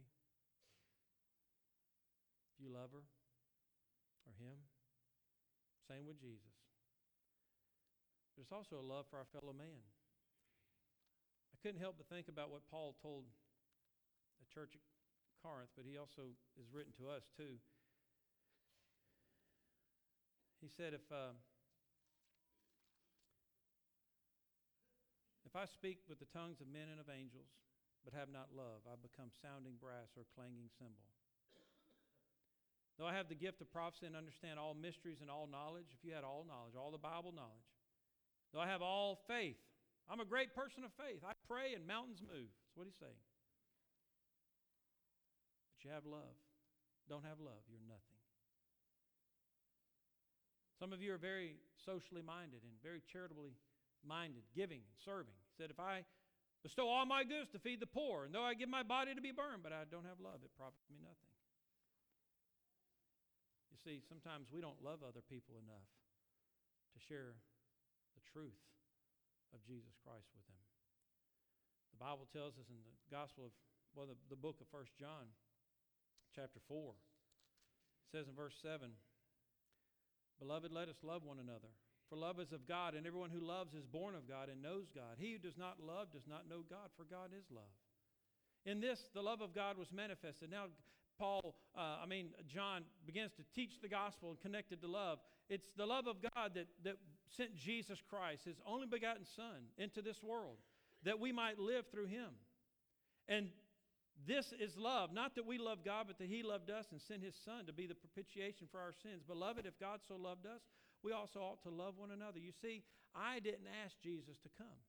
if 2.56 2.56
you 2.56 2.72
love 2.72 2.96
her 2.96 3.04
or 3.04 4.34
him. 4.40 4.64
Same 5.92 6.08
with 6.08 6.16
Jesus. 6.24 6.56
There's 8.40 8.56
also 8.56 8.80
a 8.80 8.88
love 8.88 9.04
for 9.12 9.20
our 9.20 9.28
fellow 9.28 9.52
man. 9.52 9.84
I 11.52 11.60
couldn't 11.60 11.84
help 11.84 12.00
but 12.00 12.08
think 12.08 12.32
about 12.32 12.48
what 12.48 12.64
Paul 12.72 12.96
told 13.04 13.28
the 14.40 14.48
church 14.48 14.72
at 14.72 14.84
Corinth, 15.44 15.76
but 15.76 15.84
he 15.84 16.00
also 16.00 16.32
is 16.56 16.72
written 16.72 16.96
to 17.04 17.12
us 17.12 17.28
too. 17.36 17.60
He 20.64 20.72
said, 20.72 20.96
if, 20.96 21.04
uh, 21.12 21.36
if 25.44 25.60
I 25.60 25.68
speak 25.68 26.08
with 26.08 26.24
the 26.24 26.32
tongues 26.32 26.64
of 26.64 26.72
men 26.72 26.88
and 26.88 27.04
of 27.04 27.12
angels, 27.12 27.67
but 28.08 28.16
have 28.16 28.32
not 28.32 28.56
love, 28.56 28.88
I 28.88 28.96
become 28.96 29.28
sounding 29.44 29.76
brass 29.84 30.16
or 30.16 30.24
clanging 30.32 30.72
cymbal. 30.80 31.04
Though 32.96 33.04
I 33.04 33.12
have 33.12 33.28
the 33.28 33.36
gift 33.36 33.60
of 33.60 33.68
prophecy 33.68 34.08
and 34.08 34.16
understand 34.16 34.56
all 34.56 34.72
mysteries 34.72 35.20
and 35.20 35.28
all 35.28 35.44
knowledge, 35.44 35.92
if 35.92 36.00
you 36.08 36.16
had 36.16 36.24
all 36.24 36.48
knowledge, 36.48 36.80
all 36.80 36.96
the 36.96 37.04
Bible 37.04 37.36
knowledge, 37.36 37.68
though 38.56 38.64
I 38.64 38.72
have 38.72 38.80
all 38.80 39.20
faith, 39.28 39.60
I'm 40.08 40.24
a 40.24 40.26
great 40.26 40.56
person 40.56 40.88
of 40.88 40.96
faith. 40.96 41.20
I 41.20 41.36
pray 41.52 41.76
and 41.76 41.84
mountains 41.84 42.24
move. 42.24 42.48
That's 42.48 42.80
what 42.80 42.88
he's 42.88 42.96
saying. 42.96 43.22
But 45.76 45.84
you 45.84 45.92
have 45.92 46.08
love. 46.08 46.40
Don't 47.12 47.28
have 47.28 47.44
love, 47.44 47.60
you're 47.68 47.84
nothing. 47.92 48.24
Some 50.80 50.96
of 50.96 51.04
you 51.04 51.12
are 51.12 51.20
very 51.20 51.60
socially 51.84 52.24
minded 52.24 52.64
and 52.64 52.72
very 52.80 53.04
charitably 53.04 53.52
minded, 54.00 54.48
giving 54.56 54.80
and 54.80 54.96
serving. 55.04 55.36
He 55.52 55.54
said, 55.60 55.76
If 55.76 55.80
I 55.80 56.08
bestow 56.64 56.90
all 56.90 57.06
my 57.06 57.24
goods 57.24 57.50
to 57.54 57.60
feed 57.60 57.80
the 57.80 57.90
poor, 57.90 58.26
and 58.26 58.34
though 58.34 58.46
I 58.46 58.54
give 58.54 58.70
my 58.70 58.84
body 58.84 59.14
to 59.14 59.22
be 59.22 59.32
burned, 59.32 59.62
but 59.62 59.72
I 59.72 59.86
don't 59.90 60.06
have 60.06 60.20
love, 60.20 60.42
it 60.44 60.52
profits 60.58 60.86
me 60.90 60.98
nothing. 61.02 61.34
You 63.72 63.78
see, 63.82 64.02
sometimes 64.10 64.50
we 64.50 64.60
don't 64.60 64.82
love 64.82 65.06
other 65.06 65.22
people 65.26 65.62
enough 65.62 65.88
to 66.96 67.00
share 67.06 67.38
the 68.18 68.24
truth 68.34 68.58
of 69.54 69.62
Jesus 69.64 69.94
Christ 70.02 70.28
with 70.34 70.46
them. 70.50 70.62
The 71.94 72.02
Bible 72.02 72.28
tells 72.30 72.58
us 72.58 72.68
in 72.70 72.78
the 72.78 72.98
Gospel 73.10 73.50
of, 73.50 73.54
well, 73.94 74.10
the, 74.10 74.18
the 74.30 74.38
book 74.38 74.62
of 74.62 74.68
First 74.70 74.94
John, 74.98 75.30
chapter 76.34 76.60
4, 76.68 76.94
it 76.94 78.10
says 78.14 78.28
in 78.28 78.36
verse 78.36 78.58
7 78.62 78.92
Beloved, 80.38 80.70
let 80.70 80.90
us 80.90 81.02
love 81.02 81.26
one 81.26 81.42
another. 81.42 81.74
For 82.10 82.16
love 82.16 82.40
is 82.40 82.52
of 82.54 82.68
God, 82.68 82.96
and 82.96 83.06
everyone 83.06 83.30
who 83.30 83.46
loves 83.46 83.74
is 83.74 83.86
born 83.86 84.16
of 84.16 84.28
God 84.28 84.50
and 84.50 84.62
knows 84.62 84.88
God. 84.96 85.18
He 85.18 85.34
who 85.34 85.40
does 85.40 85.58
not 85.58 85.78
love 85.86 86.12
does 86.14 86.28
not 86.28 86.50
know 86.50 86.64
God, 86.70 86.90
for 86.96 87.04
God 87.04 87.32
is 87.38 87.44
love. 87.52 87.64
In 88.66 88.80
this, 88.80 89.00
the 89.14 89.22
love 89.22 89.42
of 89.42 89.54
God 89.54 89.78
was 89.78 89.92
manifested. 89.92 90.50
Now, 90.50 90.66
Paul, 91.18 91.56
uh, 91.76 91.98
I 92.02 92.06
mean, 92.06 92.30
John 92.48 92.84
begins 93.06 93.32
to 93.38 93.44
teach 93.56 93.82
the 93.82 93.90
gospel 93.90 94.30
and 94.30 94.40
connected 94.40 94.82
to 94.82 94.88
love. 94.88 95.20
It's 95.50 95.68
the 95.76 95.86
love 95.86 96.08
of 96.08 96.18
God 96.22 96.52
that, 96.56 96.68
that 96.84 96.96
sent 97.36 97.56
Jesus 97.56 98.00
Christ, 98.10 98.46
his 98.46 98.58
only 98.66 98.88
begotten 98.88 99.26
Son, 99.36 99.72
into 99.78 100.02
this 100.02 100.22
world 100.24 100.58
that 101.04 101.20
we 101.20 101.32
might 101.32 101.60
live 101.60 101.86
through 101.92 102.08
him. 102.08 102.30
And 103.28 103.50
this 104.26 104.54
is 104.60 104.76
love, 104.78 105.14
not 105.14 105.36
that 105.36 105.46
we 105.46 105.58
love 105.58 105.80
God, 105.86 106.06
but 106.08 106.18
that 106.18 106.28
he 106.28 106.44
loved 106.44 106.70
us 106.70 106.86
and 106.92 107.00
sent 107.02 107.24
his 107.24 107.36
Son 107.46 107.66
to 107.66 107.74
be 107.74 107.86
the 107.86 107.96
propitiation 107.96 108.68
for 108.72 108.80
our 108.80 108.94
sins. 109.04 109.22
Beloved, 109.28 109.66
if 109.66 109.80
God 109.80 110.00
so 110.08 110.16
loved 110.16 110.46
us, 110.46 110.62
we 111.04 111.12
also 111.12 111.40
ought 111.40 111.62
to 111.64 111.70
love 111.70 111.96
one 111.98 112.12
another. 112.12 112.40
You 112.40 112.52
see, 112.62 112.84
I 113.16 113.40
didn't 113.40 113.68
ask 113.86 113.96
Jesus 114.02 114.38
to 114.44 114.50
come. 114.58 114.82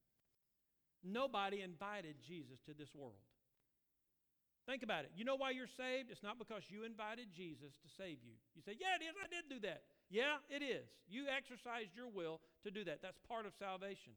Nobody 1.05 1.63
invited 1.63 2.17
Jesus 2.27 2.59
to 2.67 2.75
this 2.75 2.95
world. 2.95 3.23
Think 4.67 4.83
about 4.83 5.05
it. 5.05 5.13
You 5.17 5.25
know 5.25 5.37
why 5.37 5.53
you're 5.53 5.71
saved? 5.81 6.11
It's 6.13 6.23
not 6.23 6.39
because 6.39 6.61
you 6.69 6.85
invited 6.85 7.33
Jesus 7.33 7.73
to 7.81 7.89
save 7.97 8.21
you. 8.21 8.37
You 8.53 8.61
say, 8.61 8.77
Yeah, 8.77 9.01
it 9.01 9.05
is. 9.05 9.17
I 9.17 9.29
did 9.33 9.49
do 9.49 9.61
that. 9.67 9.83
Yeah, 10.11 10.45
it 10.51 10.61
is. 10.61 10.85
You 11.09 11.25
exercised 11.25 11.97
your 11.97 12.09
will 12.09 12.41
to 12.65 12.71
do 12.71 12.85
that. 12.85 13.01
That's 13.01 13.17
part 13.29 13.47
of 13.47 13.53
salvation. 13.59 14.13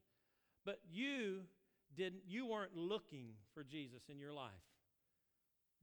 But 0.65 0.79
you 0.91 1.47
didn't 1.95 2.23
you 2.27 2.47
weren't 2.47 2.75
looking 2.75 3.31
for 3.53 3.63
Jesus 3.63 4.03
in 4.11 4.19
your 4.19 4.33
life. 4.33 4.51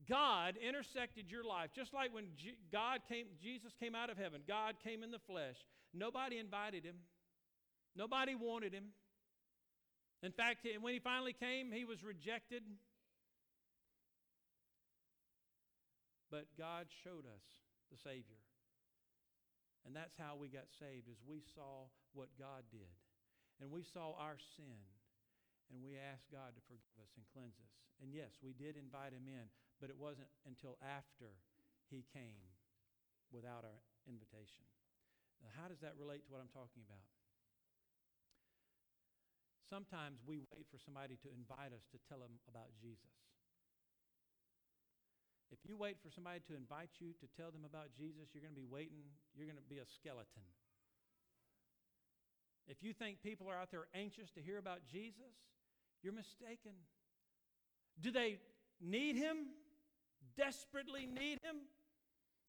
God 0.09 0.55
intersected 0.57 1.31
your 1.31 1.45
life 1.45 1.71
just 1.75 1.93
like 1.93 2.15
when 2.15 2.27
G- 2.37 2.57
God 2.71 3.01
came 3.09 3.27
Jesus 3.43 3.73
came 3.81 3.95
out 3.95 4.11
of 4.11 4.17
heaven. 4.17 4.43
God 4.47 4.75
came 4.85 5.03
in 5.03 5.11
the 5.11 5.19
flesh. 5.27 5.57
Nobody 5.95 6.39
invited 6.39 6.85
him. 6.85 6.97
Nobody 7.97 8.35
wanted 8.35 8.73
him. 8.73 8.93
In 10.23 10.33
fact, 10.33 10.67
when 10.81 10.93
he 10.93 11.01
finally 11.01 11.33
came, 11.33 11.71
he 11.73 11.85
was 11.85 12.03
rejected. 12.03 12.63
But 16.31 16.47
God 16.59 16.87
showed 17.05 17.25
us 17.25 17.45
the 17.91 17.97
Savior. 17.97 18.43
And 19.87 19.97
that's 19.97 20.19
how 20.19 20.37
we 20.37 20.49
got 20.49 20.69
saved, 20.79 21.09
is 21.09 21.17
we 21.25 21.41
saw 21.55 21.89
what 22.13 22.29
God 22.39 22.69
did. 22.71 22.93
And 23.63 23.71
we 23.71 23.83
saw 23.83 24.13
our 24.19 24.37
sin. 24.57 24.79
And 25.73 25.85
we 25.85 25.97
asked 25.97 26.29
God 26.33 26.57
to 26.57 26.63
forgive 26.65 26.97
us 27.01 27.13
and 27.17 27.25
cleanse 27.33 27.57
us. 27.61 27.73
And 28.01 28.13
yes, 28.13 28.41
we 28.41 28.57
did 28.57 28.77
invite 28.77 29.13
him 29.13 29.29
in, 29.29 29.49
but 29.81 29.91
it 29.91 29.99
wasn't 30.01 30.29
until 30.49 30.81
after 30.81 31.29
he 31.91 32.05
came 32.13 32.49
without 33.33 33.65
our 33.65 33.81
invitation. 34.09 34.65
Now, 35.43 35.51
how 35.55 35.67
does 35.71 35.81
that 35.81 35.95
relate 35.99 36.27
to 36.27 36.31
what 36.33 36.43
I'm 36.43 36.51
talking 36.51 36.83
about? 36.83 37.05
Sometimes 39.69 40.25
we 40.25 40.41
wait 40.49 40.65
for 40.73 40.81
somebody 40.81 41.21
to 41.21 41.29
invite 41.29 41.77
us 41.77 41.85
to 41.93 42.01
tell 42.09 42.25
them 42.25 42.41
about 42.49 42.73
Jesus. 42.81 43.13
If 45.53 45.61
you 45.65 45.77
wait 45.77 45.97
for 46.01 46.09
somebody 46.09 46.41
to 46.49 46.57
invite 46.57 47.01
you 47.01 47.13
to 47.21 47.27
tell 47.37 47.53
them 47.53 47.65
about 47.65 47.93
Jesus, 47.97 48.33
you're 48.33 48.45
going 48.45 48.55
to 48.55 48.61
be 48.61 48.69
waiting, 48.69 49.05
you're 49.37 49.49
going 49.49 49.61
to 49.61 49.71
be 49.71 49.81
a 49.81 49.89
skeleton. 49.89 50.45
If 52.69 52.83
you 52.83 52.93
think 52.93 53.23
people 53.23 53.49
are 53.49 53.57
out 53.57 53.71
there 53.71 53.89
anxious 53.95 54.31
to 54.37 54.41
hear 54.41 54.59
about 54.59 54.85
Jesus, 54.85 55.33
you're 56.03 56.13
mistaken. 56.13 56.73
Do 58.01 58.11
they 58.11 58.39
need 58.81 59.17
him? 59.17 59.57
Desperately 60.37 61.07
need 61.07 61.41
him? 61.43 61.65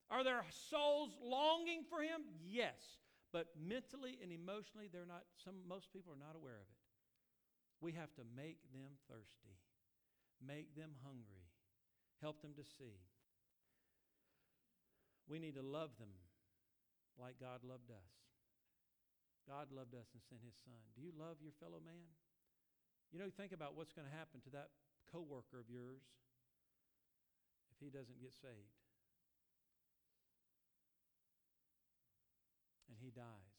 Are 0.09 0.23
their 0.23 0.43
souls 0.69 1.15
longing 1.21 1.83
for 1.89 2.01
him? 2.01 2.25
Yes. 2.41 2.97
But 3.31 3.47
mentally 3.55 4.17
and 4.23 4.31
emotionally, 4.31 4.89
they're 4.91 5.05
not, 5.05 5.23
some, 5.45 5.55
most 5.67 5.93
people 5.93 6.11
are 6.11 6.19
not 6.19 6.35
aware 6.35 6.57
of 6.57 6.65
it. 6.65 6.81
We 7.79 7.93
have 7.93 8.13
to 8.15 8.23
make 8.35 8.57
them 8.73 8.97
thirsty, 9.07 9.55
make 10.41 10.75
them 10.75 10.91
hungry, 11.05 11.49
Help 12.19 12.43
them 12.43 12.51
to 12.59 12.65
see. 12.67 12.99
We 15.27 15.39
need 15.39 15.55
to 15.55 15.63
love 15.63 15.95
them 15.99 16.11
like 17.15 17.39
God 17.39 17.63
loved 17.63 17.91
us. 17.91 18.11
God 19.47 19.71
loved 19.71 19.95
us 19.95 20.11
and 20.11 20.21
sent 20.27 20.43
his 20.43 20.55
son. 20.67 20.77
Do 20.93 21.01
you 21.01 21.15
love 21.15 21.39
your 21.39 21.55
fellow 21.63 21.79
man? 21.79 22.11
You 23.09 23.17
know, 23.17 23.31
think 23.31 23.55
about 23.55 23.73
what's 23.73 23.95
going 23.95 24.05
to 24.05 24.13
happen 24.13 24.43
to 24.45 24.51
that 24.53 24.69
coworker 25.09 25.57
of 25.57 25.71
yours 25.71 26.03
if 27.71 27.79
he 27.79 27.89
doesn't 27.89 28.19
get 28.19 28.35
saved. 28.35 28.78
He 32.99 33.09
dies. 33.15 33.55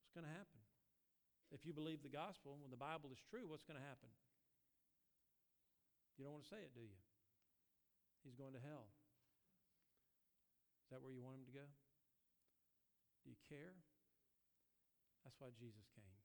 What's 0.00 0.16
going 0.16 0.26
to 0.26 0.34
happen? 0.34 0.60
If 1.52 1.62
you 1.66 1.76
believe 1.76 2.02
the 2.02 2.10
gospel, 2.10 2.56
when 2.58 2.72
the 2.72 2.80
Bible 2.80 3.12
is 3.12 3.22
true, 3.28 3.46
what's 3.46 3.62
going 3.62 3.78
to 3.78 3.84
happen? 3.84 4.10
You 6.18 6.24
don't 6.24 6.34
want 6.34 6.44
to 6.48 6.52
say 6.52 6.60
it, 6.64 6.72
do 6.74 6.82
you? 6.82 7.00
He's 8.24 8.36
going 8.36 8.52
to 8.52 8.62
hell. 8.62 8.90
Is 10.84 10.92
that 10.92 11.00
where 11.00 11.14
you 11.14 11.22
want 11.22 11.40
him 11.40 11.46
to 11.48 11.54
go? 11.54 11.66
Do 13.22 13.30
you 13.30 13.38
care? 13.48 13.78
That's 15.22 15.36
why 15.38 15.52
Jesus 15.54 15.86
came. 15.94 16.18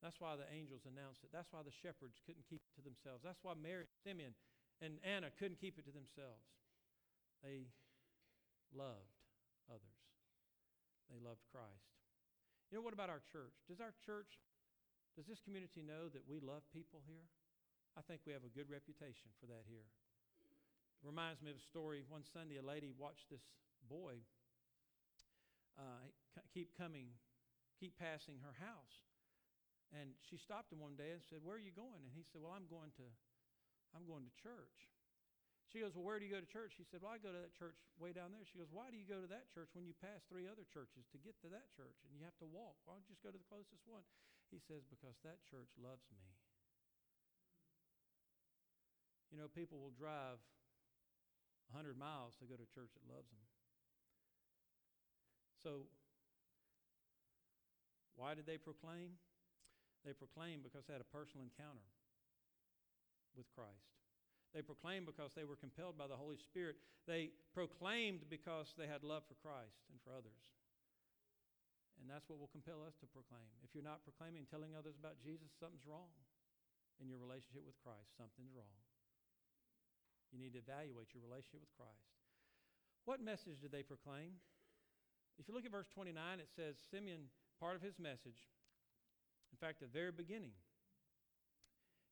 That's 0.00 0.16
why 0.16 0.34
the 0.34 0.48
angels 0.48 0.88
announced 0.88 1.22
it. 1.22 1.30
That's 1.30 1.52
why 1.52 1.60
the 1.60 1.72
shepherds 1.72 2.18
couldn't 2.24 2.48
keep 2.48 2.64
it 2.64 2.72
to 2.80 2.82
themselves. 2.82 3.20
That's 3.20 3.40
why 3.44 3.52
Mary, 3.52 3.84
Simeon, 4.00 4.32
and 4.80 4.96
Anna 5.04 5.28
couldn't 5.36 5.60
keep 5.60 5.76
it 5.76 5.84
to 5.84 5.92
themselves. 5.92 6.40
They 7.44 7.68
loved 8.74 9.18
others, 9.70 10.00
they 11.10 11.18
loved 11.18 11.42
Christ. 11.50 11.90
You 12.70 12.78
know, 12.78 12.84
what 12.86 12.94
about 12.94 13.10
our 13.10 13.22
church? 13.34 13.58
Does 13.66 13.82
our 13.82 13.94
church, 14.06 14.38
does 15.18 15.26
this 15.26 15.42
community 15.42 15.82
know 15.82 16.06
that 16.14 16.22
we 16.26 16.38
love 16.38 16.62
people 16.70 17.02
here? 17.02 17.26
I 17.98 18.02
think 18.06 18.22
we 18.22 18.32
have 18.32 18.46
a 18.46 18.52
good 18.54 18.70
reputation 18.70 19.34
for 19.42 19.50
that 19.50 19.66
here. 19.66 19.90
It 21.02 21.06
reminds 21.08 21.42
me 21.42 21.50
of 21.50 21.58
a 21.58 21.66
story. 21.66 22.06
One 22.06 22.22
Sunday, 22.22 22.62
a 22.62 22.64
lady 22.64 22.94
watched 22.94 23.26
this 23.26 23.42
boy 23.90 24.22
uh, 25.74 26.06
keep 26.52 26.76
coming, 26.76 27.10
keep 27.80 27.98
passing 27.98 28.38
her 28.44 28.54
house. 28.60 29.08
And 29.90 30.14
she 30.22 30.38
stopped 30.38 30.70
him 30.70 30.78
one 30.78 30.94
day 30.94 31.10
and 31.10 31.18
said, 31.18 31.42
Where 31.42 31.58
are 31.58 31.62
you 31.62 31.74
going? 31.74 32.06
And 32.06 32.14
he 32.14 32.22
said, 32.22 32.38
Well, 32.38 32.54
I'm 32.54 32.70
going 32.70 32.94
to, 33.02 33.06
I'm 33.90 34.06
going 34.06 34.22
to 34.22 34.34
church. 34.38 34.86
She 35.70 35.78
goes, 35.78 35.94
Well, 35.94 36.02
where 36.02 36.18
do 36.18 36.26
you 36.26 36.34
go 36.34 36.42
to 36.42 36.50
church? 36.50 36.74
He 36.74 36.82
said, 36.82 36.98
Well, 36.98 37.14
I 37.14 37.22
go 37.22 37.30
to 37.30 37.38
that 37.38 37.54
church 37.54 37.78
way 38.02 38.10
down 38.10 38.34
there. 38.34 38.42
She 38.42 38.58
goes, 38.58 38.74
Why 38.74 38.90
do 38.90 38.98
you 38.98 39.06
go 39.06 39.22
to 39.22 39.30
that 39.30 39.46
church 39.54 39.70
when 39.78 39.86
you 39.86 39.94
pass 40.02 40.26
three 40.26 40.50
other 40.50 40.66
churches 40.66 41.06
to 41.14 41.18
get 41.22 41.38
to 41.46 41.48
that 41.54 41.70
church 41.78 41.94
and 42.02 42.10
you 42.10 42.26
have 42.26 42.34
to 42.42 42.48
walk? 42.50 42.74
Why 42.84 42.98
don't 42.98 43.06
you 43.06 43.14
just 43.14 43.22
go 43.22 43.30
to 43.30 43.38
the 43.38 43.46
closest 43.46 43.86
one? 43.86 44.02
He 44.50 44.58
says, 44.58 44.82
Because 44.90 45.14
that 45.22 45.38
church 45.46 45.70
loves 45.78 46.02
me. 46.10 46.26
You 49.30 49.38
know, 49.38 49.46
people 49.46 49.78
will 49.78 49.94
drive 49.94 50.42
100 51.70 51.94
miles 51.94 52.34
to 52.42 52.50
go 52.50 52.58
to 52.58 52.66
a 52.66 52.72
church 52.74 52.90
that 52.98 53.06
loves 53.06 53.30
them. 53.30 53.46
So, 55.62 55.86
why 58.18 58.34
did 58.34 58.42
they 58.42 58.58
proclaim? 58.58 59.22
They 60.02 60.18
proclaimed 60.18 60.66
because 60.66 60.90
they 60.90 60.98
had 60.98 61.04
a 61.04 61.12
personal 61.14 61.46
encounter 61.46 61.86
with 63.38 63.46
Christ. 63.54 63.99
They 64.50 64.66
proclaimed 64.66 65.06
because 65.06 65.30
they 65.38 65.46
were 65.46 65.58
compelled 65.58 65.94
by 65.94 66.10
the 66.10 66.18
Holy 66.18 66.38
Spirit. 66.38 66.74
They 67.06 67.30
proclaimed 67.54 68.26
because 68.26 68.74
they 68.74 68.90
had 68.90 69.06
love 69.06 69.22
for 69.30 69.38
Christ 69.38 69.86
and 69.94 70.02
for 70.02 70.10
others. 70.10 70.42
And 72.02 72.08
that's 72.08 72.26
what 72.26 72.40
will 72.40 72.50
compel 72.50 72.82
us 72.82 72.96
to 73.04 73.06
proclaim. 73.06 73.46
If 73.62 73.76
you're 73.76 73.86
not 73.86 74.02
proclaiming, 74.02 74.48
telling 74.48 74.74
others 74.74 74.96
about 74.96 75.20
Jesus, 75.20 75.52
something's 75.60 75.86
wrong 75.86 76.10
in 76.98 77.06
your 77.06 77.20
relationship 77.20 77.62
with 77.62 77.76
Christ. 77.84 78.10
Something's 78.16 78.50
wrong. 78.56 78.80
You 80.32 80.40
need 80.40 80.56
to 80.56 80.62
evaluate 80.62 81.12
your 81.12 81.22
relationship 81.22 81.62
with 81.62 81.74
Christ. 81.76 82.10
What 83.04 83.20
message 83.20 83.60
did 83.60 83.70
they 83.70 83.84
proclaim? 83.84 84.40
If 85.38 85.48
you 85.48 85.54
look 85.54 85.64
at 85.64 85.72
verse 85.72 85.88
29, 85.92 86.14
it 86.40 86.50
says 86.52 86.76
Simeon, 86.90 87.32
part 87.58 87.76
of 87.76 87.82
his 87.82 87.96
message, 88.00 88.48
in 89.52 89.58
fact, 89.58 89.80
the 89.80 89.90
very 89.90 90.12
beginning, 90.12 90.54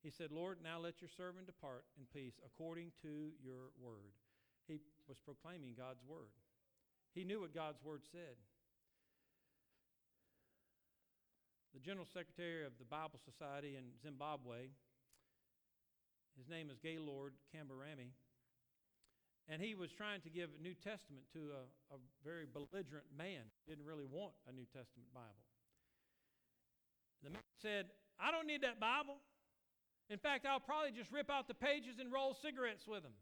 he 0.03 0.11
said, 0.11 0.31
Lord, 0.31 0.59
now 0.63 0.79
let 0.79 1.01
your 1.01 1.11
servant 1.11 1.47
depart 1.47 1.85
in 1.99 2.07
peace 2.15 2.39
according 2.47 2.93
to 3.03 3.35
your 3.43 3.75
word. 3.81 4.15
He 4.67 4.81
was 5.09 5.19
proclaiming 5.19 5.75
God's 5.77 6.05
word. 6.07 6.31
He 7.15 7.25
knew 7.25 7.41
what 7.41 7.55
God's 7.55 7.83
word 7.83 8.03
said. 8.13 8.39
The 11.75 11.81
General 11.81 12.07
Secretary 12.07 12.65
of 12.65 12.73
the 12.79 12.85
Bible 12.85 13.19
Society 13.25 13.77
in 13.77 13.85
Zimbabwe, 14.03 14.71
his 16.39 16.49
name 16.49 16.71
is 16.71 16.79
Gaylord 16.79 17.35
Kambarami, 17.55 18.15
and 19.49 19.61
he 19.61 19.75
was 19.75 19.91
trying 19.91 20.21
to 20.23 20.31
give 20.31 20.51
a 20.53 20.63
New 20.63 20.75
Testament 20.75 21.25
to 21.33 21.57
a, 21.57 21.95
a 21.95 21.99
very 22.25 22.47
belligerent 22.47 23.09
man 23.17 23.49
who 23.65 23.73
didn't 23.73 23.87
really 23.87 24.07
want 24.07 24.33
a 24.49 24.53
New 24.53 24.67
Testament 24.69 25.09
Bible. 25.13 25.45
The 27.25 27.31
man 27.31 27.49
said, 27.61 27.91
I 28.21 28.31
don't 28.31 28.47
need 28.47 28.63
that 28.63 28.79
Bible. 28.79 29.19
In 30.11 30.18
fact, 30.18 30.47
I'll 30.47 30.61
probably 30.61 30.92
just 30.92 31.12
rip 31.12 31.29
out 31.29 31.49
the 31.49 31.55
pages 31.55 32.01
and 32.01 32.12
roll 32.12 32.35
cigarettes 32.40 32.88
with 32.88 33.03
them. 33.03 33.12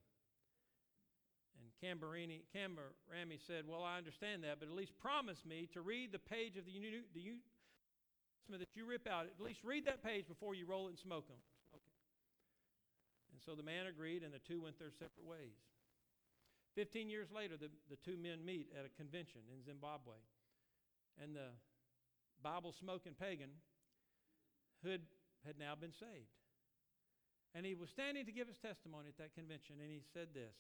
And 1.59 1.67
Camberini, 1.83 2.47
Camberami 2.55 3.43
said, 3.47 3.67
Well, 3.67 3.83
I 3.83 3.99
understand 3.99 4.45
that, 4.45 4.61
but 4.61 4.69
at 4.69 4.75
least 4.75 4.93
promise 5.03 5.43
me 5.45 5.69
to 5.75 5.83
read 5.83 6.13
the 6.13 6.23
page 6.23 6.57
of 6.57 6.65
the 6.65 6.79
New, 6.79 7.03
Testament 8.47 8.63
that 8.63 8.79
you 8.79 8.87
rip 8.87 9.09
out. 9.11 9.27
At 9.27 9.43
least 9.43 9.65
read 9.65 9.87
that 9.87 10.05
page 10.05 10.29
before 10.29 10.55
you 10.55 10.67
roll 10.67 10.87
it 10.87 10.95
and 10.95 10.99
smoke 10.99 11.27
them. 11.27 11.43
Okay. 11.75 11.91
And 13.35 13.43
so 13.43 13.59
the 13.59 13.67
man 13.67 13.91
agreed, 13.91 14.23
and 14.23 14.31
the 14.31 14.39
two 14.47 14.63
went 14.63 14.79
their 14.79 14.95
separate 14.95 15.27
ways. 15.27 15.59
Fifteen 16.77 17.11
years 17.11 17.27
later, 17.35 17.57
the, 17.59 17.67
the 17.91 17.99
two 18.05 18.17
men 18.17 18.45
meet 18.45 18.71
at 18.79 18.87
a 18.87 18.93
convention 18.95 19.41
in 19.51 19.65
Zimbabwe. 19.65 20.15
And 21.19 21.35
the 21.35 21.51
Bible 22.45 22.75
smoking 22.79 23.19
pagan 23.19 23.51
had, 24.85 25.01
had 25.45 25.59
now 25.59 25.75
been 25.75 25.93
saved. 25.93 26.31
And 27.57 27.65
he 27.65 27.73
was 27.73 27.89
standing 27.89 28.29
to 28.29 28.37
give 28.37 28.53
his 28.53 28.61
testimony 28.61 29.09
at 29.09 29.17
that 29.17 29.33
convention, 29.33 29.81
and 29.81 29.89
he 29.89 30.05
said 30.13 30.37
this 30.37 30.53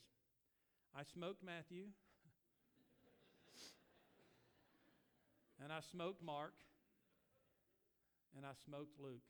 I 0.96 1.04
smoked 1.04 1.44
Matthew, 1.44 1.92
and 5.60 5.68
I 5.68 5.84
smoked 5.84 6.24
Mark, 6.24 6.56
and 8.32 8.48
I 8.48 8.56
smoked 8.64 8.96
Luke. 8.96 9.28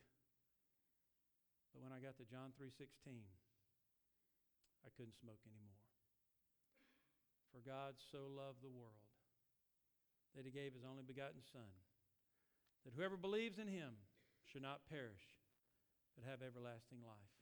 But 1.74 1.82
when 1.82 1.90
I 1.90 1.98
got 1.98 2.14
to 2.22 2.26
John 2.30 2.54
3:16, 2.54 3.26
I 4.86 4.94
couldn't 4.94 5.18
smoke 5.18 5.42
anymore. 5.42 5.82
For 7.50 7.58
God 7.66 7.98
so 7.98 8.30
loved 8.30 8.62
the 8.62 8.70
world 8.70 9.10
that 10.38 10.46
he 10.46 10.54
gave 10.54 10.70
his 10.70 10.86
only 10.86 11.02
begotten 11.02 11.42
Son, 11.42 11.74
that 12.86 12.94
whoever 12.94 13.18
believes 13.18 13.58
in 13.58 13.66
him 13.66 13.98
should 14.46 14.62
not 14.62 14.86
perish, 14.86 15.34
but 16.14 16.22
have 16.22 16.46
everlasting 16.46 17.02
life. 17.02 17.35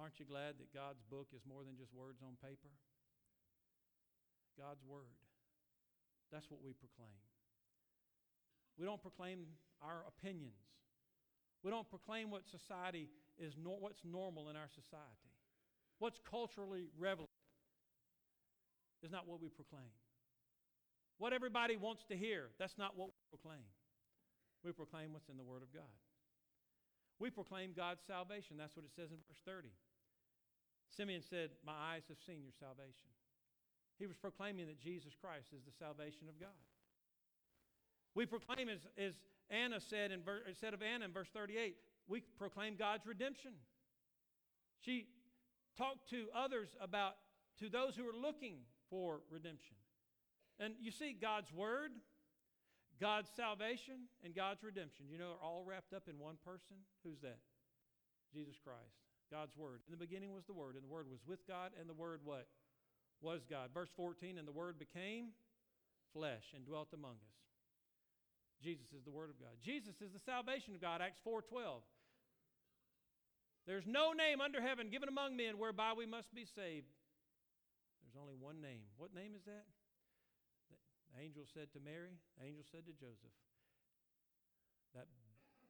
Aren't 0.00 0.16
you 0.16 0.24
glad 0.24 0.56
that 0.56 0.72
God's 0.72 1.04
book 1.12 1.28
is 1.36 1.44
more 1.44 1.60
than 1.60 1.76
just 1.76 1.92
words 1.92 2.24
on 2.24 2.40
paper? 2.40 2.72
God's 4.56 4.80
Word. 4.88 5.12
That's 6.32 6.48
what 6.48 6.64
we 6.64 6.72
proclaim. 6.72 7.20
We 8.78 8.86
don't 8.86 9.02
proclaim 9.02 9.44
our 9.84 10.08
opinions. 10.08 10.56
We 11.62 11.70
don't 11.70 11.88
proclaim 11.88 12.30
what 12.30 12.48
society 12.48 13.10
is, 13.36 13.52
nor, 13.60 13.76
what's 13.78 14.00
normal 14.00 14.48
in 14.48 14.56
our 14.56 14.72
society. 14.72 15.28
What's 15.98 16.18
culturally 16.24 16.88
relevant 16.96 17.28
is 19.02 19.12
not 19.12 19.28
what 19.28 19.42
we 19.42 19.50
proclaim. 19.50 19.92
What 21.18 21.34
everybody 21.34 21.76
wants 21.76 22.04
to 22.08 22.16
hear, 22.16 22.48
that's 22.58 22.78
not 22.78 22.96
what 22.96 23.08
we 23.08 23.20
proclaim. 23.28 23.68
We 24.64 24.72
proclaim 24.72 25.12
what's 25.12 25.28
in 25.28 25.36
the 25.36 25.44
Word 25.44 25.60
of 25.60 25.74
God. 25.74 25.92
We 27.18 27.28
proclaim 27.28 27.72
God's 27.76 28.00
salvation. 28.06 28.56
That's 28.56 28.74
what 28.74 28.86
it 28.86 28.92
says 28.96 29.10
in 29.12 29.18
verse 29.28 29.44
30. 29.44 29.68
Simeon 30.96 31.22
said, 31.22 31.50
My 31.64 31.94
eyes 31.94 32.02
have 32.08 32.18
seen 32.26 32.42
your 32.42 32.54
salvation. 32.58 33.10
He 33.98 34.06
was 34.06 34.16
proclaiming 34.16 34.66
that 34.66 34.80
Jesus 34.80 35.12
Christ 35.20 35.48
is 35.54 35.62
the 35.64 35.76
salvation 35.78 36.28
of 36.28 36.40
God. 36.40 36.56
We 38.14 38.26
proclaim, 38.26 38.68
as, 38.68 38.80
as 38.98 39.14
Anna 39.50 39.80
said, 39.80 40.10
in 40.10 40.22
ver, 40.22 40.40
of 40.48 40.82
Anna 40.82 41.04
in 41.04 41.12
verse 41.12 41.28
38, 41.32 41.76
we 42.08 42.22
proclaim 42.38 42.76
God's 42.76 43.06
redemption. 43.06 43.52
She 44.80 45.06
talked 45.76 46.10
to 46.10 46.26
others 46.34 46.70
about, 46.80 47.14
to 47.60 47.68
those 47.68 47.94
who 47.94 48.08
are 48.08 48.16
looking 48.16 48.56
for 48.88 49.20
redemption. 49.30 49.76
And 50.58 50.74
you 50.80 50.90
see, 50.90 51.16
God's 51.18 51.52
word, 51.52 51.90
God's 53.00 53.30
salvation, 53.36 54.08
and 54.24 54.34
God's 54.34 54.62
redemption, 54.62 55.06
you 55.10 55.18
know, 55.18 55.36
are 55.40 55.42
all 55.42 55.64
wrapped 55.66 55.92
up 55.92 56.08
in 56.08 56.18
one 56.18 56.36
person. 56.44 56.76
Who's 57.04 57.20
that? 57.20 57.38
Jesus 58.32 58.56
Christ. 58.62 59.09
God's 59.30 59.56
Word. 59.56 59.80
In 59.86 59.92
the 59.92 60.00
beginning 60.00 60.34
was 60.34 60.44
the 60.44 60.52
Word, 60.52 60.74
and 60.74 60.84
the 60.84 60.92
Word 60.92 61.06
was 61.10 61.20
with 61.26 61.46
God, 61.46 61.70
and 61.78 61.88
the 61.88 61.94
Word 61.94 62.20
what? 62.24 62.46
Was 63.22 63.40
God. 63.48 63.70
Verse 63.72 63.90
14, 63.96 64.38
and 64.38 64.46
the 64.46 64.52
Word 64.52 64.78
became 64.78 65.32
flesh 66.12 66.50
and 66.54 66.66
dwelt 66.66 66.88
among 66.92 67.14
us. 67.22 67.38
Jesus 68.62 68.92
is 68.92 69.04
the 69.04 69.14
Word 69.14 69.30
of 69.30 69.38
God. 69.40 69.54
Jesus 69.62 69.94
is 70.02 70.12
the 70.12 70.20
salvation 70.20 70.74
of 70.74 70.80
God, 70.80 71.00
Acts 71.00 71.20
4.12. 71.26 71.80
There's 73.66 73.86
no 73.86 74.12
name 74.12 74.40
under 74.40 74.60
heaven 74.60 74.90
given 74.90 75.08
among 75.08 75.36
men 75.36 75.56
whereby 75.56 75.92
we 75.96 76.04
must 76.04 76.34
be 76.34 76.44
saved. 76.44 76.90
There's 78.02 78.18
only 78.20 78.34
one 78.34 78.60
name. 78.60 78.82
What 78.96 79.14
name 79.14 79.32
is 79.36 79.44
that? 79.46 79.64
The 81.14 81.22
angel 81.22 81.44
said 81.54 81.72
to 81.74 81.80
Mary, 81.80 82.18
the 82.38 82.46
angel 82.46 82.64
said 82.70 82.86
to 82.86 82.94
Joseph, 82.98 83.34
that 84.94 85.06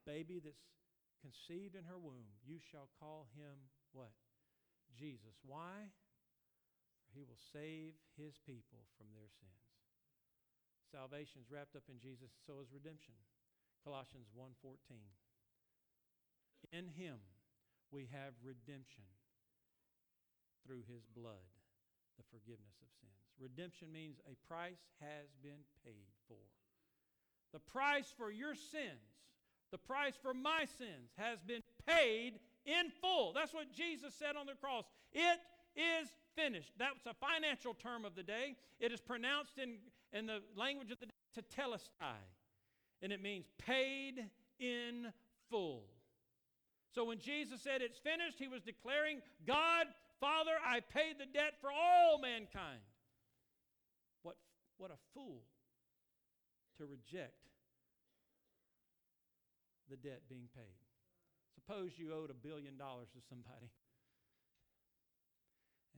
baby 0.07 0.41
that's 0.43 0.65
conceived 1.21 1.77
in 1.77 1.85
her 1.85 2.01
womb, 2.01 2.27
you 2.43 2.59
shall 2.59 2.89
call 2.99 3.29
him 3.37 3.71
what? 3.93 4.13
Jesus. 4.97 5.37
Why? 5.45 5.93
For 7.05 7.11
he 7.15 7.23
will 7.23 7.39
save 7.53 7.95
his 8.17 8.41
people 8.43 8.89
from 8.99 9.13
their 9.13 9.29
sins. 9.29 9.65
Salvation 10.91 11.41
is 11.45 11.53
wrapped 11.53 11.77
up 11.77 11.87
in 11.87 12.03
Jesus, 12.03 12.35
so 12.47 12.59
is 12.59 12.75
redemption. 12.75 13.15
Colossians 13.85 14.29
1:14. 14.35 15.15
In 16.73 16.89
him 16.89 17.19
we 17.91 18.07
have 18.07 18.35
redemption 18.43 19.07
through 20.67 20.83
his 20.83 21.07
blood, 21.07 21.47
the 22.17 22.27
forgiveness 22.31 22.83
of 22.83 22.91
sins. 23.01 23.25
Redemption 23.39 23.91
means 23.91 24.21
a 24.27 24.37
price 24.47 24.83
has 25.01 25.33
been 25.43 25.65
paid 25.85 26.11
for. 26.29 26.43
The 27.53 27.61
price 27.61 28.13
for 28.17 28.31
your 28.31 28.55
sins, 28.55 29.11
the 29.71 29.79
price 29.79 30.15
for 30.21 30.35
my 30.35 30.65
sins, 30.79 31.11
has 31.17 31.39
been 31.41 31.63
paid 31.87 32.39
in 32.65 32.91
full. 33.01 33.33
That's 33.33 33.55
what 33.55 33.73
Jesus 33.73 34.15
said 34.15 34.37
on 34.37 34.47
the 34.47 34.55
cross. 34.55 34.85
It 35.13 35.39
is 35.77 36.09
finished. 36.37 36.73
That's 36.79 37.07
a 37.07 37.15
financial 37.15 37.75
term 37.75 38.05
of 38.05 38.15
the 38.15 38.23
day. 38.23 38.57
It 38.79 38.93
is 38.93 39.01
pronounced 39.01 39.59
in, 39.59 39.77
in 40.13 40.27
the 40.27 40.41
language 40.57 40.91
of 40.91 40.99
the 41.01 41.07
day 41.07 41.13
to 41.35 41.43
tetelestai, 41.43 42.21
and 43.03 43.13
it 43.13 43.23
means 43.23 43.47
paid 43.59 44.27
in 44.59 45.13
full. 45.49 45.85
So 46.95 47.05
when 47.05 47.19
Jesus 47.19 47.61
said 47.61 47.83
it's 47.83 47.99
finished, 47.99 48.39
he 48.39 48.49
was 48.49 48.63
declaring, 48.63 49.21
God, 49.47 49.87
Father, 50.19 50.53
I 50.67 50.81
paid 50.81 51.19
the 51.19 51.27
debt 51.27 51.55
for 51.61 51.71
all 51.71 52.19
mankind. 52.21 52.81
What, 54.23 54.37
what 54.77 54.91
a 54.91 54.99
fool 55.15 55.43
to 56.79 56.87
reject 56.87 57.35
the 59.91 59.99
debt 59.99 60.23
being 60.31 60.47
paid. 60.55 60.79
Suppose 61.59 61.99
you 61.99 62.15
owed 62.15 62.31
a 62.31 62.39
billion 62.39 62.79
dollars 62.79 63.11
to 63.13 63.21
somebody. 63.27 63.75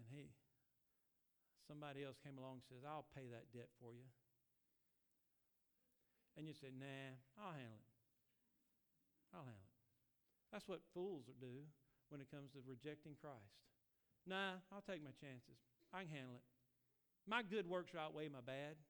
And 0.00 0.04
he, 0.08 0.32
somebody 1.68 2.00
else 2.02 2.16
came 2.24 2.40
along 2.40 2.64
and 2.64 2.66
says, 2.66 2.82
I'll 2.88 3.06
pay 3.12 3.28
that 3.28 3.52
debt 3.52 3.68
for 3.76 3.92
you. 3.92 4.08
And 6.40 6.48
you 6.48 6.56
say, 6.56 6.72
nah, 6.72 7.12
I'll 7.36 7.52
handle 7.52 7.76
it. 7.76 7.92
I'll 9.36 9.44
handle 9.44 9.68
it. 9.68 9.76
That's 10.48 10.64
what 10.64 10.80
fools 10.96 11.28
do 11.36 11.68
when 12.08 12.24
it 12.24 12.32
comes 12.32 12.52
to 12.56 12.64
rejecting 12.64 13.12
Christ. 13.20 13.60
Nah, 14.24 14.60
I'll 14.72 14.84
take 14.84 15.04
my 15.04 15.12
chances. 15.20 15.60
I 15.92 16.08
can 16.08 16.12
handle 16.12 16.40
it. 16.40 16.46
My 17.28 17.44
good 17.44 17.68
works 17.68 17.92
outweigh 17.92 18.32
my 18.32 18.40
bad. 18.40 18.80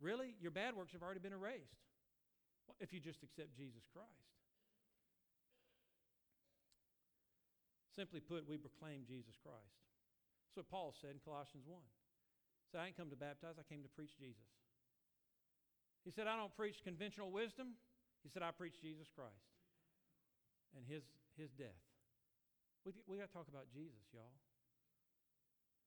Really? 0.00 0.36
Your 0.40 0.52
bad 0.52 0.76
works 0.76 0.92
have 0.92 1.02
already 1.02 1.20
been 1.24 1.32
erased 1.32 1.87
if 2.80 2.92
you 2.92 3.00
just 3.00 3.22
accept 3.22 3.56
Jesus 3.56 3.84
Christ. 3.90 4.28
Simply 7.94 8.20
put, 8.20 8.46
we 8.46 8.56
proclaim 8.56 9.02
Jesus 9.08 9.34
Christ. 9.42 9.74
That's 10.46 10.62
what 10.62 10.70
Paul 10.70 10.94
said 10.94 11.18
in 11.18 11.20
Colossians 11.24 11.66
1. 11.66 11.74
He 11.74 12.66
said, 12.70 12.78
I 12.80 12.84
didn't 12.86 13.00
come 13.00 13.10
to 13.10 13.18
baptize, 13.18 13.58
I 13.58 13.66
came 13.66 13.82
to 13.82 13.90
preach 13.90 14.14
Jesus. 14.14 14.48
He 16.04 16.14
said, 16.14 16.30
I 16.30 16.38
don't 16.38 16.54
preach 16.54 16.78
conventional 16.84 17.34
wisdom. 17.34 17.74
He 18.22 18.30
said, 18.30 18.42
I 18.42 18.54
preach 18.54 18.78
Jesus 18.80 19.10
Christ 19.10 19.48
and 20.76 20.84
his, 20.86 21.02
his 21.34 21.50
death. 21.56 21.82
We, 22.84 22.92
we 23.08 23.18
got 23.18 23.32
to 23.32 23.34
talk 23.34 23.48
about 23.48 23.66
Jesus, 23.72 24.04
y'all. 24.12 24.36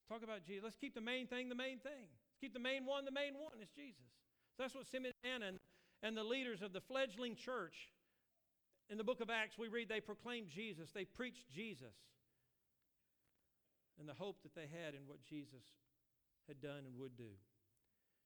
Talk 0.09 0.23
about 0.27 0.43
Jesus. 0.43 0.67
Let's 0.67 0.79
keep 0.79 0.91
the 0.91 1.03
main 1.03 1.27
thing 1.27 1.47
the 1.47 1.55
main 1.55 1.79
thing. 1.79 2.11
Let's 2.11 2.39
keep 2.41 2.51
the 2.51 2.59
main 2.59 2.83
one 2.83 3.05
the 3.07 3.15
main 3.15 3.39
one. 3.39 3.55
It's 3.63 3.71
Jesus. 3.71 4.11
So 4.57 4.67
that's 4.67 4.75
what 4.75 4.83
Simeon 4.83 5.15
and, 5.23 5.43
and 5.43 5.60
the 6.01 6.23
leaders 6.23 6.61
of 6.61 6.73
the 6.73 6.81
fledgling 6.81 7.35
church 7.35 7.75
in 8.89 8.97
the 8.97 9.03
book 9.03 9.21
of 9.21 9.29
Acts, 9.29 9.57
we 9.57 9.69
read 9.69 9.87
they 9.87 10.01
proclaimed 10.01 10.49
Jesus, 10.49 10.89
they 10.93 11.05
preached 11.05 11.47
Jesus, 11.53 11.95
and 13.99 14.09
the 14.09 14.13
hope 14.13 14.43
that 14.43 14.55
they 14.55 14.67
had 14.67 14.95
in 14.95 15.07
what 15.07 15.23
Jesus 15.23 15.63
had 16.47 16.59
done 16.59 16.83
and 16.83 16.97
would 16.97 17.15
do. 17.15 17.31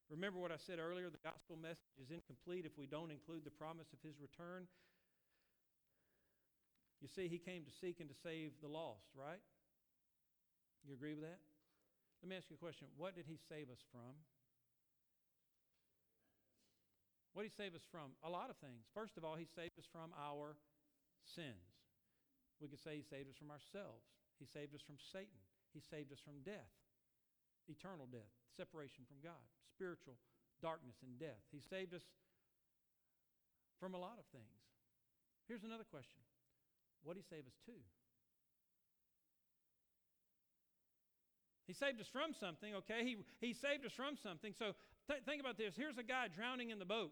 Remember 0.09 0.39
what 0.39 0.51
I 0.51 0.57
said 0.57 0.79
earlier 0.79 1.09
the 1.09 1.21
gospel 1.21 1.57
message 1.57 1.97
is 2.01 2.09
incomplete 2.09 2.65
if 2.65 2.77
we 2.77 2.85
don't 2.85 3.11
include 3.11 3.43
the 3.43 3.53
promise 3.53 3.93
of 3.93 3.99
his 4.01 4.17
return. 4.21 4.65
You 7.01 7.09
see, 7.09 7.27
he 7.27 7.37
came 7.37 7.65
to 7.65 7.73
seek 7.81 7.99
and 7.99 8.09
to 8.09 8.15
save 8.23 8.53
the 8.61 8.69
lost, 8.69 9.05
right? 9.13 9.41
You 10.87 10.93
agree 10.93 11.13
with 11.13 11.25
that? 11.25 11.41
Let 12.21 12.29
me 12.29 12.37
ask 12.37 12.49
you 12.49 12.55
a 12.55 12.61
question. 12.61 12.87
What 12.97 13.15
did 13.15 13.25
he 13.27 13.37
save 13.49 13.69
us 13.69 13.81
from? 13.91 14.17
What 17.35 17.43
did 17.43 17.51
he 17.51 17.59
save 17.59 17.75
us 17.75 17.83
from? 17.91 18.15
A 18.23 18.31
lot 18.31 18.47
of 18.47 18.55
things. 18.63 18.87
First 18.95 19.19
of 19.19 19.27
all, 19.27 19.35
he 19.35 19.43
saved 19.43 19.75
us 19.75 19.83
from 19.91 20.15
our 20.15 20.55
sins. 21.27 21.67
We 22.63 22.71
could 22.71 22.79
say 22.79 22.95
he 22.95 23.03
saved 23.03 23.27
us 23.27 23.35
from 23.35 23.51
ourselves. 23.51 24.07
He 24.39 24.47
saved 24.47 24.71
us 24.71 24.79
from 24.79 24.95
Satan. 25.11 25.43
He 25.75 25.83
saved 25.83 26.15
us 26.15 26.23
from 26.23 26.39
death, 26.47 26.71
eternal 27.67 28.07
death, 28.07 28.31
separation 28.55 29.03
from 29.03 29.19
God, 29.19 29.43
spiritual 29.67 30.15
darkness 30.63 30.95
and 31.03 31.19
death. 31.19 31.43
He 31.51 31.59
saved 31.59 31.91
us 31.91 32.07
from 33.83 33.91
a 33.91 33.99
lot 33.99 34.15
of 34.15 34.23
things. 34.31 34.63
Here's 35.51 35.67
another 35.67 35.83
question 35.83 36.23
What 37.03 37.19
did 37.19 37.27
he 37.27 37.35
save 37.35 37.43
us 37.43 37.59
to? 37.67 37.75
He 41.67 41.73
saved 41.73 41.99
us 41.99 42.07
from 42.07 42.31
something, 42.31 42.75
okay? 42.75 43.03
He, 43.03 43.17
he 43.41 43.51
saved 43.51 43.83
us 43.83 43.91
from 43.91 44.15
something. 44.21 44.53
So 44.53 44.71
th- 45.09 45.25
think 45.25 45.41
about 45.41 45.57
this. 45.57 45.73
Here's 45.75 45.97
a 45.97 46.03
guy 46.03 46.27
drowning 46.29 46.69
in 46.69 46.79
the 46.79 46.85
boat. 46.85 47.11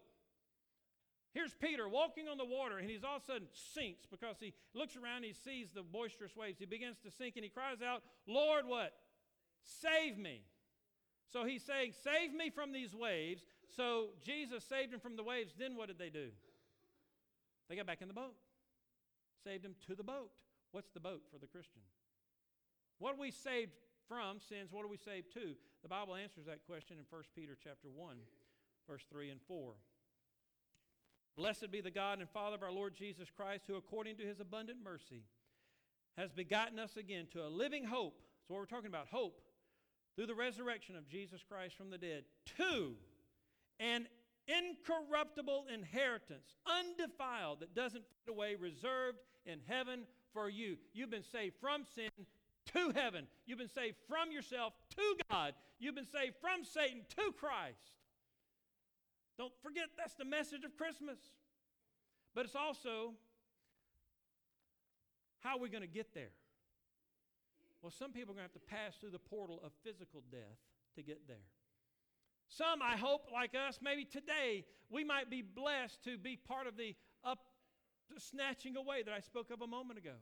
Here's 1.34 1.52
Peter 1.52 1.88
walking 1.88 2.28
on 2.28 2.38
the 2.38 2.44
water, 2.44 2.78
and 2.78 2.88
he's 2.88 3.02
all 3.02 3.16
of 3.16 3.22
a 3.22 3.26
sudden 3.26 3.48
sinks 3.74 4.06
because 4.06 4.36
he 4.38 4.54
looks 4.72 4.94
around, 4.96 5.24
he 5.24 5.32
sees 5.32 5.72
the 5.74 5.82
boisterous 5.82 6.36
waves. 6.36 6.60
He 6.60 6.64
begins 6.64 6.96
to 7.04 7.10
sink, 7.10 7.34
and 7.34 7.42
he 7.42 7.50
cries 7.50 7.82
out, 7.82 8.02
Lord, 8.28 8.66
what? 8.66 8.94
Save 9.82 10.16
me. 10.16 10.42
So 11.32 11.44
he's 11.44 11.64
saying, 11.64 11.92
Save 12.04 12.32
me 12.32 12.50
from 12.50 12.70
these 12.70 12.94
waves. 12.94 13.42
So 13.76 14.10
Jesus 14.24 14.62
saved 14.62 14.94
him 14.94 15.00
from 15.00 15.16
the 15.16 15.24
waves. 15.24 15.52
Then 15.58 15.74
what 15.74 15.88
did 15.88 15.98
they 15.98 16.10
do? 16.10 16.28
They 17.68 17.74
got 17.74 17.86
back 17.86 18.00
in 18.00 18.08
the 18.08 18.14
boat, 18.14 18.36
saved 19.42 19.64
him 19.64 19.74
to 19.88 19.96
the 19.96 20.04
boat. 20.04 20.30
What's 20.70 20.90
the 20.90 21.00
boat 21.00 21.22
for 21.32 21.38
the 21.38 21.46
Christian? 21.46 21.82
What 22.98 23.14
are 23.14 23.20
we 23.20 23.32
saved 23.32 23.72
from 24.06 24.38
sins? 24.38 24.70
What 24.70 24.84
are 24.84 24.88
we 24.88 24.98
saved 24.98 25.32
to? 25.34 25.54
The 25.82 25.88
Bible 25.88 26.14
answers 26.14 26.46
that 26.46 26.64
question 26.66 26.98
in 26.98 27.04
1 27.10 27.22
Peter 27.34 27.56
chapter 27.62 27.88
1, 27.90 28.16
verse 28.88 29.02
3 29.10 29.30
and 29.30 29.40
4. 29.48 29.74
Blessed 31.36 31.70
be 31.70 31.80
the 31.80 31.90
God 31.90 32.20
and 32.20 32.28
Father 32.30 32.56
of 32.56 32.62
our 32.62 32.72
Lord 32.72 32.94
Jesus 32.94 33.28
Christ, 33.34 33.64
who 33.66 33.74
according 33.74 34.16
to 34.18 34.24
his 34.24 34.40
abundant 34.40 34.78
mercy 34.84 35.24
has 36.16 36.30
begotten 36.30 36.78
us 36.78 36.96
again 36.96 37.26
to 37.32 37.44
a 37.44 37.48
living 37.48 37.84
hope. 37.84 38.14
So, 38.46 38.54
what 38.54 38.60
we're 38.60 38.66
talking 38.66 38.88
about, 38.88 39.08
hope, 39.10 39.40
through 40.14 40.26
the 40.26 40.34
resurrection 40.34 40.96
of 40.96 41.08
Jesus 41.08 41.42
Christ 41.48 41.76
from 41.76 41.90
the 41.90 41.98
dead, 41.98 42.24
to 42.58 42.94
an 43.80 44.06
incorruptible 44.46 45.66
inheritance, 45.72 46.56
undefiled, 46.66 47.60
that 47.60 47.74
doesn't 47.74 48.04
fade 48.04 48.32
away, 48.32 48.54
reserved 48.54 49.18
in 49.44 49.58
heaven 49.66 50.04
for 50.32 50.48
you. 50.48 50.76
You've 50.92 51.10
been 51.10 51.24
saved 51.24 51.56
from 51.60 51.84
sin 51.94 52.10
to 52.74 52.92
heaven. 52.94 53.26
You've 53.46 53.58
been 53.58 53.68
saved 53.68 53.96
from 54.08 54.30
yourself 54.30 54.72
to 54.96 55.16
God. 55.30 55.54
You've 55.78 55.94
been 55.94 56.06
saved 56.06 56.36
from 56.40 56.64
Satan 56.64 57.02
to 57.16 57.32
Christ. 57.32 57.92
Don't 59.36 59.52
forget 59.62 59.84
that's 59.96 60.14
the 60.14 60.24
message 60.24 60.64
of 60.64 60.76
Christmas. 60.76 61.18
But 62.34 62.44
it's 62.46 62.56
also 62.56 63.14
how 65.40 65.56
are 65.56 65.60
we 65.60 65.68
going 65.68 65.82
to 65.82 65.88
get 65.88 66.14
there? 66.14 66.32
Well, 67.82 67.92
some 67.92 68.12
people 68.12 68.32
are 68.32 68.36
going 68.36 68.48
to 68.48 68.54
have 68.54 68.62
to 68.62 68.66
pass 68.66 68.96
through 68.98 69.10
the 69.10 69.18
portal 69.18 69.60
of 69.62 69.72
physical 69.84 70.22
death 70.32 70.58
to 70.96 71.02
get 71.02 71.28
there. 71.28 71.44
Some, 72.48 72.80
I 72.80 72.96
hope, 72.96 73.28
like 73.32 73.52
us, 73.54 73.78
maybe 73.82 74.04
today, 74.04 74.64
we 74.88 75.04
might 75.04 75.28
be 75.28 75.42
blessed 75.42 76.02
to 76.04 76.16
be 76.16 76.36
part 76.36 76.66
of 76.66 76.76
the 76.78 76.94
up 77.22 77.40
snatching 78.18 78.76
away 78.76 79.02
that 79.02 79.12
I 79.12 79.20
spoke 79.20 79.50
of 79.50 79.60
a 79.60 79.66
moment 79.66 79.98
ago. 79.98 80.16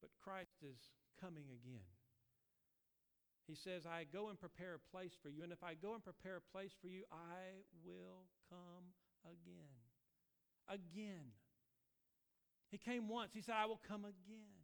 But 0.00 0.10
Christ 0.22 0.56
is 0.62 0.78
coming 1.20 1.44
again. 1.44 1.84
He 3.46 3.54
says, 3.54 3.86
I 3.86 4.04
go 4.12 4.28
and 4.28 4.38
prepare 4.38 4.74
a 4.74 4.96
place 4.96 5.12
for 5.20 5.28
you. 5.28 5.42
And 5.42 5.52
if 5.52 5.62
I 5.64 5.74
go 5.74 5.94
and 5.94 6.04
prepare 6.04 6.36
a 6.36 6.52
place 6.52 6.72
for 6.80 6.88
you, 6.88 7.02
I 7.10 7.64
will 7.84 8.28
come 8.48 8.94
again. 9.24 9.74
Again. 10.68 11.34
He 12.70 12.78
came 12.78 13.08
once. 13.08 13.32
He 13.34 13.40
said, 13.40 13.56
I 13.58 13.66
will 13.66 13.80
come 13.88 14.04
again 14.04 14.60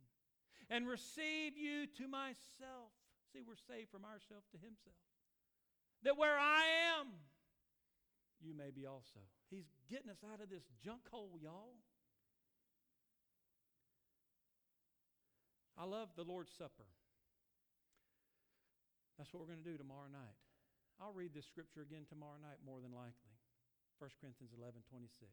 and 0.70 0.86
receive 0.86 1.56
you 1.58 1.86
to 1.98 2.08
myself. 2.08 2.94
See, 3.32 3.40
we're 3.46 3.58
saved 3.68 3.90
from 3.90 4.04
ourselves 4.04 4.46
to 4.52 4.58
himself. 4.58 4.96
That 6.04 6.16
where 6.16 6.38
I 6.38 6.62
am, 7.00 7.08
you 8.40 8.54
may 8.54 8.70
be 8.70 8.86
also. 8.86 9.20
He's 9.50 9.66
getting 9.90 10.10
us 10.10 10.22
out 10.32 10.40
of 10.40 10.50
this 10.50 10.62
junk 10.84 11.02
hole, 11.10 11.38
y'all. 11.42 11.74
I 15.78 15.84
love 15.84 16.08
the 16.16 16.22
Lord's 16.22 16.52
Supper. 16.56 16.86
That's 19.16 19.32
what 19.32 19.40
we're 19.40 19.52
going 19.52 19.64
to 19.64 19.70
do 19.72 19.80
tomorrow 19.80 20.08
night. 20.12 20.36
I'll 21.00 21.16
read 21.16 21.32
this 21.32 21.44
scripture 21.48 21.84
again 21.84 22.08
tomorrow 22.08 22.40
night, 22.40 22.60
more 22.64 22.80
than 22.80 22.92
likely. 22.92 23.36
1 24.00 24.08
Corinthians 24.20 24.52
11 24.52 24.84
26. 24.88 25.28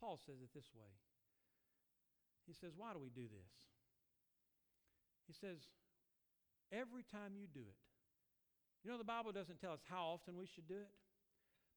Paul 0.00 0.20
says 0.20 0.40
it 0.40 0.52
this 0.52 0.68
way 0.72 0.92
He 2.44 2.52
says, 2.52 2.76
Why 2.76 2.92
do 2.92 3.00
we 3.00 3.12
do 3.12 3.28
this? 3.28 3.52
He 5.28 5.32
says, 5.32 5.64
Every 6.72 7.04
time 7.04 7.36
you 7.36 7.48
do 7.48 7.64
it, 7.64 7.80
you 8.84 8.90
know, 8.90 8.98
the 8.98 9.04
Bible 9.04 9.32
doesn't 9.32 9.60
tell 9.60 9.72
us 9.72 9.84
how 9.88 10.16
often 10.16 10.36
we 10.36 10.46
should 10.46 10.68
do 10.68 10.80
it. 10.80 10.92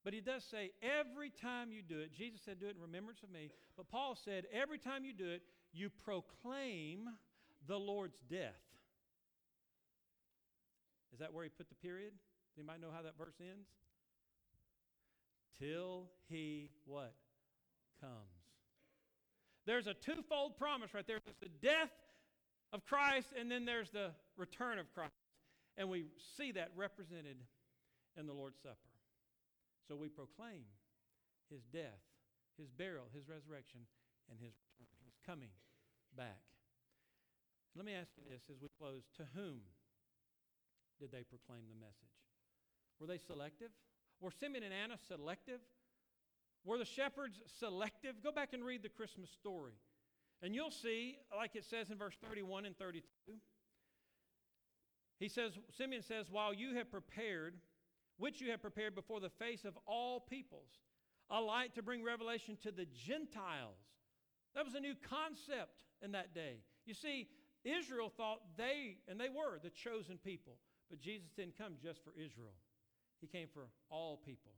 But 0.03 0.13
he 0.13 0.21
does 0.21 0.43
say, 0.43 0.71
every 0.81 1.29
time 1.29 1.71
you 1.71 1.81
do 1.81 1.99
it, 1.99 2.11
Jesus 2.13 2.41
said, 2.43 2.59
do 2.59 2.67
it 2.67 2.75
in 2.75 2.81
remembrance 2.81 3.23
of 3.23 3.31
me. 3.31 3.51
But 3.77 3.87
Paul 3.87 4.17
said, 4.23 4.45
every 4.51 4.77
time 4.77 5.05
you 5.05 5.13
do 5.13 5.29
it, 5.29 5.41
you 5.71 5.89
proclaim 6.03 7.07
the 7.67 7.77
Lord's 7.77 8.19
death 8.29 8.59
Is 11.13 11.19
that 11.19 11.31
where 11.33 11.43
he 11.43 11.49
put 11.49 11.69
the 11.69 11.75
period? 11.75 12.11
Does 12.11 12.57
anybody 12.57 12.81
know 12.81 12.91
how 12.93 13.03
that 13.03 13.17
verse 13.17 13.35
ends? 13.39 13.67
Till 15.59 16.09
he 16.27 16.71
what? 16.85 17.13
Comes. 18.01 18.13
There's 19.65 19.87
a 19.87 19.93
twofold 19.93 20.57
promise 20.57 20.93
right 20.93 21.05
there. 21.07 21.19
There's 21.23 21.37
the 21.39 21.65
death 21.65 21.91
of 22.73 22.83
Christ, 22.85 23.27
and 23.39 23.49
then 23.49 23.63
there's 23.63 23.91
the 23.91 24.11
return 24.35 24.79
of 24.79 24.91
Christ. 24.93 25.13
And 25.77 25.89
we 25.89 26.05
see 26.37 26.51
that 26.51 26.71
represented 26.75 27.37
in 28.17 28.25
the 28.25 28.33
Lord's 28.33 28.59
Supper. 28.61 28.75
So 29.87 29.95
we 29.95 30.09
proclaim 30.09 30.65
his 31.49 31.61
death, 31.71 32.01
his 32.57 32.69
burial, 32.69 33.05
his 33.13 33.29
resurrection, 33.29 33.81
and 34.29 34.39
his 34.39 34.53
return. 34.79 34.99
He's 35.05 35.21
coming 35.25 35.49
back. 36.17 36.41
Let 37.75 37.85
me 37.85 37.93
ask 37.93 38.09
you 38.17 38.23
this 38.29 38.43
as 38.49 38.61
we 38.61 38.69
close 38.77 39.09
to 39.17 39.25
whom 39.33 39.61
did 41.03 41.11
they 41.11 41.23
proclaim 41.23 41.63
the 41.67 41.75
message? 41.75 42.15
Were 42.97 43.07
they 43.07 43.17
selective? 43.17 43.71
Were 44.21 44.31
Simeon 44.31 44.63
and 44.63 44.73
Anna 44.73 44.95
selective? 45.05 45.59
Were 46.63 46.77
the 46.77 46.85
shepherds 46.85 47.41
selective? 47.59 48.23
Go 48.23 48.31
back 48.31 48.53
and 48.53 48.63
read 48.63 48.83
the 48.83 48.89
Christmas 48.89 49.29
story. 49.29 49.73
And 50.41 50.55
you'll 50.55 50.71
see, 50.71 51.17
like 51.35 51.57
it 51.57 51.65
says 51.65 51.89
in 51.89 51.97
verse 51.97 52.15
31 52.25 52.65
and 52.65 52.77
32, 52.77 53.03
he 55.19 55.27
says, 55.27 55.59
Simeon 55.77 56.01
says, 56.01 56.27
While 56.31 56.53
you 56.53 56.75
have 56.75 56.89
prepared, 56.89 57.55
which 58.17 58.39
you 58.39 58.51
have 58.51 58.61
prepared 58.61 58.95
before 58.95 59.19
the 59.19 59.29
face 59.29 59.65
of 59.65 59.77
all 59.85 60.21
peoples, 60.21 60.79
a 61.29 61.41
light 61.41 61.75
to 61.75 61.83
bring 61.83 62.01
revelation 62.01 62.57
to 62.63 62.71
the 62.71 62.85
Gentiles. 62.85 63.75
That 64.55 64.63
was 64.63 64.75
a 64.75 64.79
new 64.79 64.95
concept 65.09 65.83
in 66.01 66.13
that 66.13 66.33
day. 66.33 66.59
You 66.85 66.93
see, 66.93 67.27
Israel 67.65 68.11
thought 68.15 68.39
they, 68.57 68.99
and 69.09 69.19
they 69.19 69.29
were, 69.29 69.59
the 69.61 69.69
chosen 69.69 70.17
people. 70.17 70.53
But 70.89 70.99
Jesus 70.99 71.29
didn't 71.35 71.57
come 71.57 71.73
just 71.81 72.03
for 72.03 72.11
Israel, 72.11 72.53
He 73.21 73.27
came 73.27 73.47
for 73.53 73.67
all 73.89 74.17
people. 74.17 74.51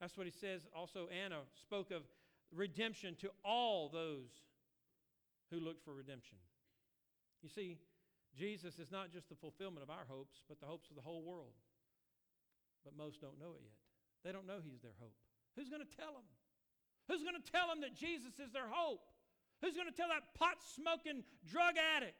That's 0.00 0.16
what 0.16 0.26
He 0.26 0.32
says. 0.32 0.66
Also, 0.74 1.08
Anna 1.08 1.40
spoke 1.60 1.90
of 1.90 2.02
redemption 2.54 3.16
to 3.20 3.30
all 3.44 3.88
those 3.88 4.30
who 5.50 5.60
looked 5.60 5.84
for 5.84 5.94
redemption. 5.94 6.38
You 7.42 7.48
see, 7.48 7.78
Jesus 8.36 8.78
is 8.78 8.90
not 8.90 9.12
just 9.12 9.28
the 9.28 9.34
fulfillment 9.34 9.82
of 9.82 9.90
our 9.90 10.06
hopes, 10.08 10.44
but 10.48 10.60
the 10.60 10.66
hopes 10.66 10.88
of 10.88 10.96
the 10.96 11.02
whole 11.02 11.22
world. 11.22 11.52
But 12.84 12.96
most 12.96 13.20
don't 13.20 13.38
know 13.38 13.52
it 13.54 13.62
yet. 13.62 13.78
They 14.24 14.32
don't 14.32 14.46
know 14.46 14.58
He's 14.62 14.80
their 14.80 14.96
hope. 14.98 15.14
Who's 15.56 15.68
going 15.68 15.84
to 15.84 15.96
tell 15.96 16.12
them? 16.16 16.26
Who's 17.08 17.22
going 17.22 17.36
to 17.36 17.50
tell 17.52 17.68
them 17.68 17.82
that 17.82 17.94
Jesus 17.94 18.38
is 18.38 18.52
their 18.52 18.70
hope? 18.70 19.04
Who's 19.60 19.74
going 19.74 19.90
to 19.90 19.94
tell 19.94 20.08
that 20.08 20.34
pot 20.34 20.58
smoking 20.74 21.22
drug 21.46 21.76
addict 21.76 22.18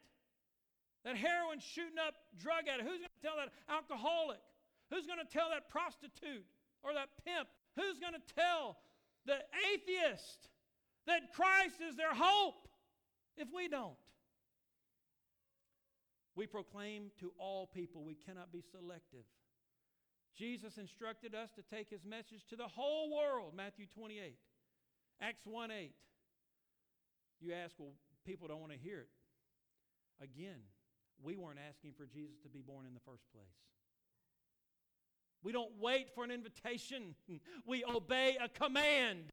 that 1.05 1.15
heroin 1.15 1.59
shooting 1.59 1.99
up 1.99 2.15
drug 2.39 2.67
addict? 2.67 2.87
Who's 2.87 2.99
going 2.99 3.15
to 3.15 3.23
tell 3.23 3.37
that 3.37 3.51
alcoholic? 3.67 4.39
Who's 4.89 5.05
going 5.05 5.19
to 5.19 5.31
tell 5.31 5.49
that 5.49 5.69
prostitute 5.69 6.45
or 6.83 6.93
that 6.93 7.09
pimp? 7.25 7.47
Who's 7.75 7.99
going 7.99 8.13
to 8.13 8.33
tell 8.35 8.77
the 9.25 9.39
atheist 9.73 10.49
that 11.07 11.33
Christ 11.33 11.81
is 11.81 11.95
their 11.95 12.13
hope 12.13 12.67
if 13.37 13.47
we 13.53 13.67
don't? 13.67 13.97
We 16.35 16.47
proclaim 16.47 17.11
to 17.19 17.31
all 17.37 17.67
people, 17.67 18.03
we 18.03 18.15
cannot 18.15 18.51
be 18.51 18.63
selective. 18.71 19.25
Jesus 20.35 20.77
instructed 20.77 21.35
us 21.35 21.51
to 21.55 21.61
take 21.61 21.89
his 21.89 22.03
message 22.05 22.45
to 22.49 22.55
the 22.55 22.67
whole 22.67 23.15
world, 23.15 23.53
Matthew 23.55 23.85
28. 23.85 24.35
Acts 25.21 25.45
1 25.45 25.69
8. 25.69 25.91
You 27.39 27.53
ask, 27.53 27.75
well, 27.77 27.93
people 28.25 28.47
don't 28.47 28.59
want 28.59 28.71
to 28.71 28.77
hear 28.77 28.99
it. 28.99 29.09
Again, 30.21 30.61
we 31.23 31.37
weren't 31.37 31.59
asking 31.69 31.93
for 31.97 32.05
Jesus 32.05 32.35
to 32.43 32.49
be 32.49 32.61
born 32.61 32.85
in 32.85 32.93
the 32.93 32.99
first 32.99 33.23
place. 33.31 33.45
We 35.41 35.51
don't 35.51 35.71
wait 35.79 36.09
for 36.13 36.23
an 36.23 36.31
invitation, 36.31 37.15
we 37.65 37.83
obey 37.83 38.37
a 38.41 38.49
command. 38.49 39.31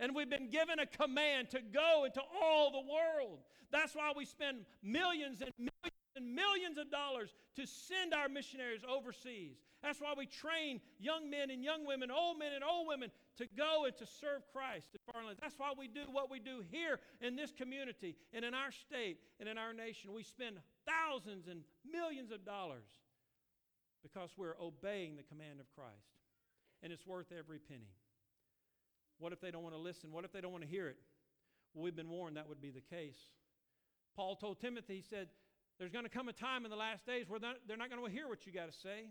And 0.00 0.14
we've 0.14 0.30
been 0.30 0.48
given 0.48 0.78
a 0.78 0.86
command 0.86 1.50
to 1.50 1.60
go 1.60 2.04
into 2.04 2.20
all 2.40 2.70
the 2.70 2.78
world. 2.78 3.40
That's 3.72 3.96
why 3.96 4.12
we 4.16 4.24
spend 4.24 4.58
millions 4.80 5.40
and 5.40 5.52
millions 5.58 5.98
and 6.14 6.34
millions 6.34 6.78
of 6.78 6.90
dollars 6.90 7.34
to 7.56 7.66
send 7.66 8.14
our 8.14 8.28
missionaries 8.28 8.82
overseas. 8.88 9.56
That's 9.82 10.00
why 10.00 10.14
we 10.16 10.26
train 10.26 10.80
young 10.98 11.30
men 11.30 11.50
and 11.50 11.62
young 11.62 11.86
women, 11.86 12.10
old 12.10 12.38
men 12.38 12.52
and 12.52 12.64
old 12.64 12.88
women 12.88 13.10
to 13.36 13.46
go 13.56 13.84
and 13.86 13.96
to 13.96 14.06
serve 14.06 14.42
Christ 14.52 14.88
in 14.92 15.00
foreign 15.12 15.26
lands. 15.26 15.40
That's 15.40 15.58
why 15.58 15.72
we 15.78 15.86
do 15.86 16.02
what 16.10 16.30
we 16.30 16.40
do 16.40 16.64
here 16.70 16.98
in 17.20 17.36
this 17.36 17.52
community 17.52 18.16
and 18.32 18.44
in 18.44 18.54
our 18.54 18.72
state 18.72 19.18
and 19.38 19.48
in 19.48 19.56
our 19.56 19.72
nation. 19.72 20.12
We 20.12 20.24
spend 20.24 20.56
thousands 20.88 21.48
and 21.48 21.60
millions 21.84 22.32
of 22.32 22.44
dollars 22.44 22.88
because 24.02 24.30
we're 24.36 24.56
obeying 24.60 25.16
the 25.16 25.22
command 25.22 25.60
of 25.60 25.66
Christ. 25.74 26.16
And 26.82 26.92
it's 26.92 27.06
worth 27.06 27.32
every 27.36 27.58
penny. 27.58 27.92
What 29.18 29.32
if 29.32 29.40
they 29.40 29.50
don't 29.50 29.62
want 29.62 29.74
to 29.74 29.80
listen? 29.80 30.12
What 30.12 30.24
if 30.24 30.32
they 30.32 30.40
don't 30.40 30.52
want 30.52 30.64
to 30.64 30.70
hear 30.70 30.88
it? 30.88 30.96
Well, 31.74 31.84
we've 31.84 31.96
been 31.96 32.08
warned 32.08 32.36
that 32.36 32.48
would 32.48 32.62
be 32.62 32.70
the 32.70 32.80
case. 32.80 33.18
Paul 34.14 34.36
told 34.36 34.60
Timothy, 34.60 34.96
he 34.96 35.02
said, 35.02 35.28
There's 35.78 35.90
going 35.90 36.04
to 36.04 36.10
come 36.10 36.28
a 36.28 36.32
time 36.32 36.64
in 36.64 36.70
the 36.70 36.76
last 36.76 37.04
days 37.04 37.28
where 37.28 37.40
they're 37.40 37.76
not 37.76 37.90
going 37.90 38.04
to 38.04 38.10
hear 38.10 38.28
what 38.28 38.46
you 38.46 38.52
got 38.52 38.70
to 38.70 38.78
say. 38.78 39.10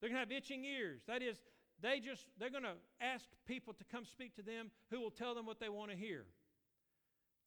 They're 0.00 0.08
going 0.08 0.20
to 0.20 0.20
have 0.20 0.32
itching 0.32 0.64
ears. 0.64 1.02
That 1.06 1.22
is, 1.22 1.36
they 1.82 2.00
just, 2.00 2.24
they're 2.38 2.50
going 2.50 2.64
to 2.64 2.76
ask 3.00 3.24
people 3.46 3.74
to 3.74 3.84
come 3.84 4.04
speak 4.04 4.34
to 4.36 4.42
them 4.42 4.70
who 4.90 5.00
will 5.00 5.10
tell 5.10 5.34
them 5.34 5.44
what 5.44 5.60
they 5.60 5.68
want 5.68 5.90
to 5.90 5.96
hear. 5.96 6.24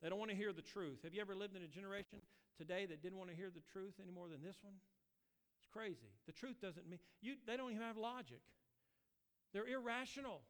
They 0.02 0.10
don't 0.10 0.20
want 0.20 0.32
to 0.32 0.38
hear 0.38 0.54
the 0.54 0.62
truth. 0.62 1.00
Have 1.04 1.14
you 1.14 1.22
ever 1.22 1.36
lived 1.36 1.56
in 1.56 1.64
a 1.64 1.68
generation 1.68 2.20
today 2.62 2.86
that 2.86 3.02
didn't 3.02 3.18
want 3.18 3.32
to 3.32 3.36
hear 3.36 3.50
the 3.50 3.66
truth 3.74 3.98
any 3.98 4.12
more 4.14 4.30
than 4.30 4.46
this 4.46 4.62
one? 4.62 4.78
It's 5.58 5.66
crazy. 5.74 6.14
The 6.30 6.32
truth 6.32 6.62
doesn't 6.62 6.86
mean, 6.88 7.00
you, 7.22 7.34
they 7.48 7.58
don't 7.58 7.72
even 7.72 7.82
have 7.82 7.98
logic. 7.98 8.46
They're 9.54 9.68
irrational. 9.68 10.42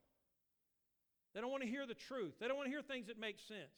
They 1.33 1.39
don't 1.39 1.51
want 1.51 1.63
to 1.63 1.69
hear 1.69 1.87
the 1.87 1.95
truth. 1.95 2.35
They 2.39 2.47
don't 2.47 2.57
want 2.57 2.67
to 2.67 2.71
hear 2.71 2.81
things 2.81 3.07
that 3.07 3.17
make 3.17 3.39
sense. 3.39 3.71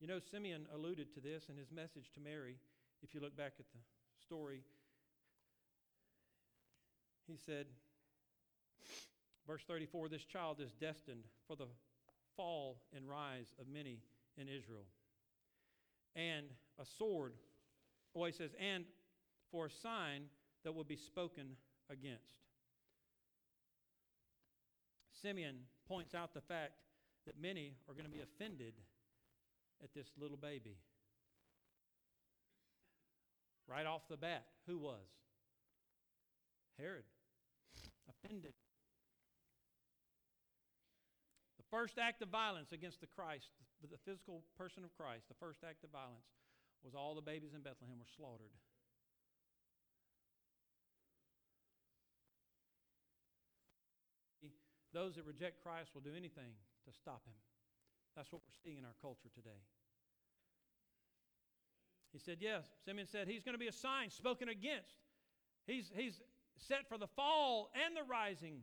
You 0.00 0.08
know, 0.08 0.18
Simeon 0.18 0.66
alluded 0.74 1.14
to 1.14 1.20
this 1.20 1.46
in 1.48 1.56
his 1.56 1.70
message 1.70 2.10
to 2.14 2.20
Mary. 2.20 2.56
If 3.02 3.14
you 3.14 3.20
look 3.20 3.36
back 3.36 3.52
at 3.58 3.66
the 3.70 3.78
story, 4.20 4.62
he 7.26 7.36
said, 7.36 7.66
verse 9.46 9.62
34 9.66 10.08
this 10.08 10.24
child 10.24 10.60
is 10.60 10.72
destined 10.80 11.24
for 11.46 11.54
the 11.54 11.66
fall 12.36 12.80
and 12.94 13.08
rise 13.08 13.54
of 13.60 13.68
many 13.68 13.98
in 14.36 14.48
Israel. 14.48 14.86
And 16.18 16.46
a 16.80 16.84
sword, 16.98 17.34
oh, 18.14 18.24
he 18.24 18.32
says, 18.32 18.50
and 18.60 18.84
for 19.52 19.66
a 19.66 19.70
sign 19.70 20.24
that 20.64 20.74
will 20.74 20.84
be 20.84 20.96
spoken 20.96 21.56
against. 21.88 22.24
Simeon 25.22 25.56
points 25.86 26.14
out 26.14 26.34
the 26.34 26.40
fact 26.40 26.72
that 27.24 27.40
many 27.40 27.76
are 27.88 27.94
going 27.94 28.04
to 28.04 28.10
be 28.10 28.20
offended 28.20 28.74
at 29.82 29.94
this 29.94 30.08
little 30.20 30.36
baby. 30.36 30.76
Right 33.68 33.86
off 33.86 34.02
the 34.08 34.16
bat, 34.16 34.44
who 34.66 34.78
was? 34.78 35.06
Herod 36.78 37.04
offended. 38.08 38.54
The 41.57 41.57
first 41.70 41.98
act 41.98 42.22
of 42.22 42.28
violence 42.28 42.72
against 42.72 43.00
the 43.00 43.06
Christ, 43.06 43.52
the, 43.80 43.98
physical 44.04 44.42
person 44.56 44.84
of 44.84 44.90
Christ, 44.96 45.28
the 45.28 45.38
first 45.38 45.60
act 45.62 45.84
of 45.84 45.90
violence 45.90 46.26
was 46.82 46.94
all 46.94 47.14
the 47.14 47.24
babies 47.24 47.54
in 47.54 47.60
Bethlehem 47.60 47.98
were 47.98 48.08
slaughtered. 48.16 48.52
Those 54.92 55.16
that 55.16 55.26
reject 55.26 55.62
Christ 55.62 55.92
will 55.94 56.00
do 56.00 56.16
anything 56.16 56.56
to 56.86 56.92
stop 56.92 57.22
him. 57.26 57.36
That's 58.16 58.32
what 58.32 58.40
we're 58.42 58.60
seeing 58.64 58.78
in 58.78 58.84
our 58.84 58.96
culture 59.00 59.28
today. 59.34 59.62
He 62.12 62.18
said, 62.18 62.38
Yes. 62.40 62.64
Simeon 62.84 63.06
said, 63.06 63.28
He's 63.28 63.44
going 63.44 63.54
to 63.54 63.60
be 63.60 63.68
a 63.68 63.72
sign 63.72 64.10
spoken 64.10 64.48
against. 64.48 64.96
He's, 65.66 65.92
he's 65.94 66.20
set 66.56 66.88
for 66.88 66.96
the 66.96 67.06
fall 67.06 67.70
and 67.86 67.94
the 67.94 68.02
rising. 68.08 68.62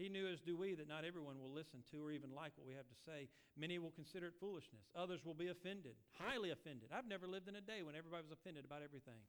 He 0.00 0.08
knew, 0.08 0.24
as 0.32 0.40
do 0.40 0.56
we, 0.56 0.72
that 0.80 0.88
not 0.88 1.04
everyone 1.04 1.36
will 1.36 1.52
listen 1.52 1.84
to 1.92 2.00
or 2.00 2.08
even 2.08 2.32
like 2.32 2.56
what 2.56 2.64
we 2.64 2.72
have 2.72 2.88
to 2.88 2.98
say. 3.04 3.28
Many 3.52 3.76
will 3.76 3.92
consider 3.92 4.32
it 4.32 4.40
foolishness. 4.40 4.88
Others 4.96 5.28
will 5.28 5.36
be 5.36 5.52
offended, 5.52 5.92
highly 6.16 6.56
offended. 6.56 6.88
I've 6.88 7.04
never 7.04 7.28
lived 7.28 7.52
in 7.52 7.56
a 7.56 7.60
day 7.60 7.84
when 7.84 7.92
everybody 7.92 8.24
was 8.24 8.32
offended 8.32 8.64
about 8.64 8.80
everything. 8.80 9.20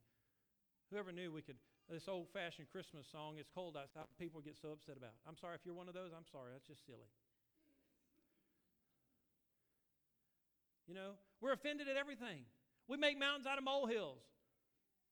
Whoever 0.88 1.11
knew 1.11 1.28
we 1.28 1.43
could, 1.43 1.59
this 1.91 2.07
old 2.07 2.32
fashioned 2.32 2.72
Christmas 2.72 3.03
song, 3.11 3.36
It's 3.36 3.51
Cold 3.51 3.76
Outside, 3.76 4.07
people 4.15 4.39
get 4.39 4.55
so 4.55 4.72
upset 4.72 4.95
about. 4.95 5.11
I'm 5.28 5.36
sorry 5.36 5.59
if 5.59 5.67
you're 5.67 5.76
one 5.76 5.91
of 5.91 5.93
those, 5.93 6.15
I'm 6.15 6.28
sorry. 6.32 6.55
That's 6.55 6.72
just 6.72 6.88
silly. 6.88 7.11
You 10.88 10.95
know, 10.95 11.19
we're 11.43 11.51
offended 11.51 11.91
at 11.91 11.99
everything. 11.99 12.47
We 12.88 12.95
make 12.95 13.19
mountains 13.19 13.43
out 13.43 13.57
of 13.59 13.67
molehills. 13.67 14.24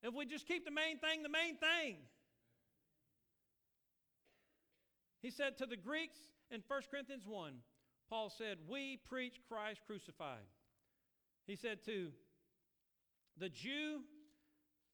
If 0.03 0.15
we 0.15 0.23
just 0.23 0.47
keep 0.47 0.63
the 0.63 0.71
main 0.71 1.03
thing 1.03 1.19
the 1.19 1.27
main 1.27 1.59
thing. 1.59 1.99
He 5.21 5.31
said 5.31 5.57
to 5.57 5.65
the 5.65 5.77
Greeks 5.77 6.17
in 6.49 6.61
1 6.67 6.81
Corinthians 6.89 7.23
1, 7.27 7.53
Paul 8.09 8.29
said, 8.29 8.57
We 8.67 8.97
preach 9.07 9.41
Christ 9.47 9.81
crucified. 9.85 10.47
He 11.45 11.55
said 11.55 11.83
to 11.85 12.09
the 13.37 13.49
Jew 13.49 14.01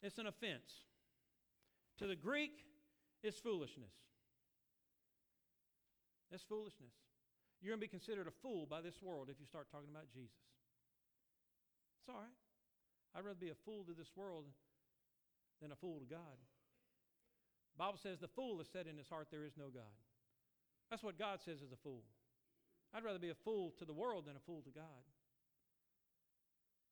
it's 0.01 0.17
an 0.17 0.27
offense. 0.27 0.85
To 1.99 2.07
the 2.07 2.15
Greek, 2.15 2.51
it's 3.23 3.39
foolishness. 3.39 3.93
That's 6.29 6.43
foolishness. 6.43 6.93
You're 7.61 7.71
going 7.71 7.79
to 7.79 7.87
be 7.87 7.89
considered 7.89 8.27
a 8.27 8.35
fool 8.43 8.67
by 8.69 8.81
this 8.81 9.01
world 9.01 9.29
if 9.31 9.39
you 9.39 9.45
start 9.45 9.67
talking 9.71 9.89
about 9.89 10.11
Jesus. 10.13 10.45
It's 12.01 12.09
all 12.09 12.21
right. 12.21 12.37
I'd 13.15 13.23
rather 13.23 13.39
be 13.39 13.49
a 13.49 13.63
fool 13.65 13.83
to 13.85 13.93
this 13.93 14.11
world 14.15 14.45
than 15.61 15.71
a 15.71 15.75
fool 15.75 15.99
to 15.99 16.05
God. 16.05 16.37
The 17.73 17.79
Bible 17.79 17.97
says 17.97 18.19
the 18.19 18.27
fool 18.27 18.57
has 18.59 18.67
said 18.67 18.87
in 18.87 18.97
his 18.97 19.09
heart 19.09 19.27
there 19.31 19.45
is 19.45 19.57
no 19.57 19.69
God. 19.73 19.95
That's 20.89 21.03
what 21.03 21.17
God 21.17 21.39
says 21.43 21.61
is 21.61 21.71
a 21.71 21.81
fool. 21.83 22.03
I'd 22.93 23.03
rather 23.03 23.19
be 23.19 23.29
a 23.29 23.41
fool 23.43 23.73
to 23.79 23.85
the 23.85 23.93
world 23.93 24.25
than 24.25 24.35
a 24.35 24.43
fool 24.45 24.61
to 24.63 24.71
God. 24.71 25.03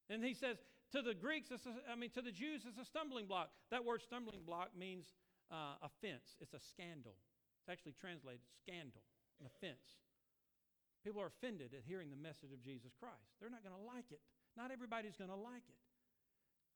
And 0.10 0.24
he 0.24 0.34
says 0.34 0.58
to 0.92 1.02
the 1.02 1.14
Greeks, 1.14 1.50
a, 1.52 1.58
I 1.90 1.96
mean 1.96 2.10
to 2.12 2.22
the 2.22 2.32
Jews, 2.32 2.64
it's 2.68 2.78
a 2.78 2.86
stumbling 2.86 3.26
block. 3.26 3.50
That 3.72 3.86
word 3.86 4.02
stumbling 4.02 4.44
block 4.46 4.70
means 4.78 5.06
uh, 5.52 5.80
offense. 5.82 6.36
It's 6.42 6.54
a 6.54 6.60
scandal. 6.60 7.16
It's 7.62 7.72
actually 7.72 7.96
translated 7.96 8.42
scandal, 8.60 9.02
an 9.40 9.48
offense. 9.48 10.04
People 11.04 11.22
are 11.22 11.32
offended 11.32 11.72
at 11.74 11.84
hearing 11.88 12.10
the 12.10 12.20
message 12.20 12.52
of 12.52 12.64
Jesus 12.64 12.92
Christ. 13.00 13.40
They're 13.40 13.52
not 13.52 13.64
going 13.64 13.76
to 13.76 13.88
like 13.88 14.12
it. 14.12 14.20
Not 14.56 14.72
everybody's 14.72 15.16
going 15.16 15.32
to 15.32 15.40
like 15.40 15.64
it. 15.68 15.80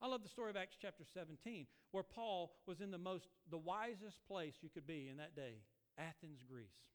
I 0.01 0.07
love 0.07 0.21
the 0.21 0.29
story 0.29 0.49
of 0.51 0.57
Acts 0.57 0.77
chapter 0.79 1.03
17, 1.03 1.65
where 1.91 2.03
Paul 2.03 2.53
was 2.67 2.81
in 2.81 2.91
the 2.91 2.97
most, 2.97 3.27
the 3.49 3.57
wisest 3.57 4.21
place 4.27 4.53
you 4.61 4.69
could 4.69 4.85
be 4.85 5.09
in 5.09 5.17
that 5.17 5.35
day, 5.35 5.63
Athens, 5.97 6.43
Greece. 6.47 6.85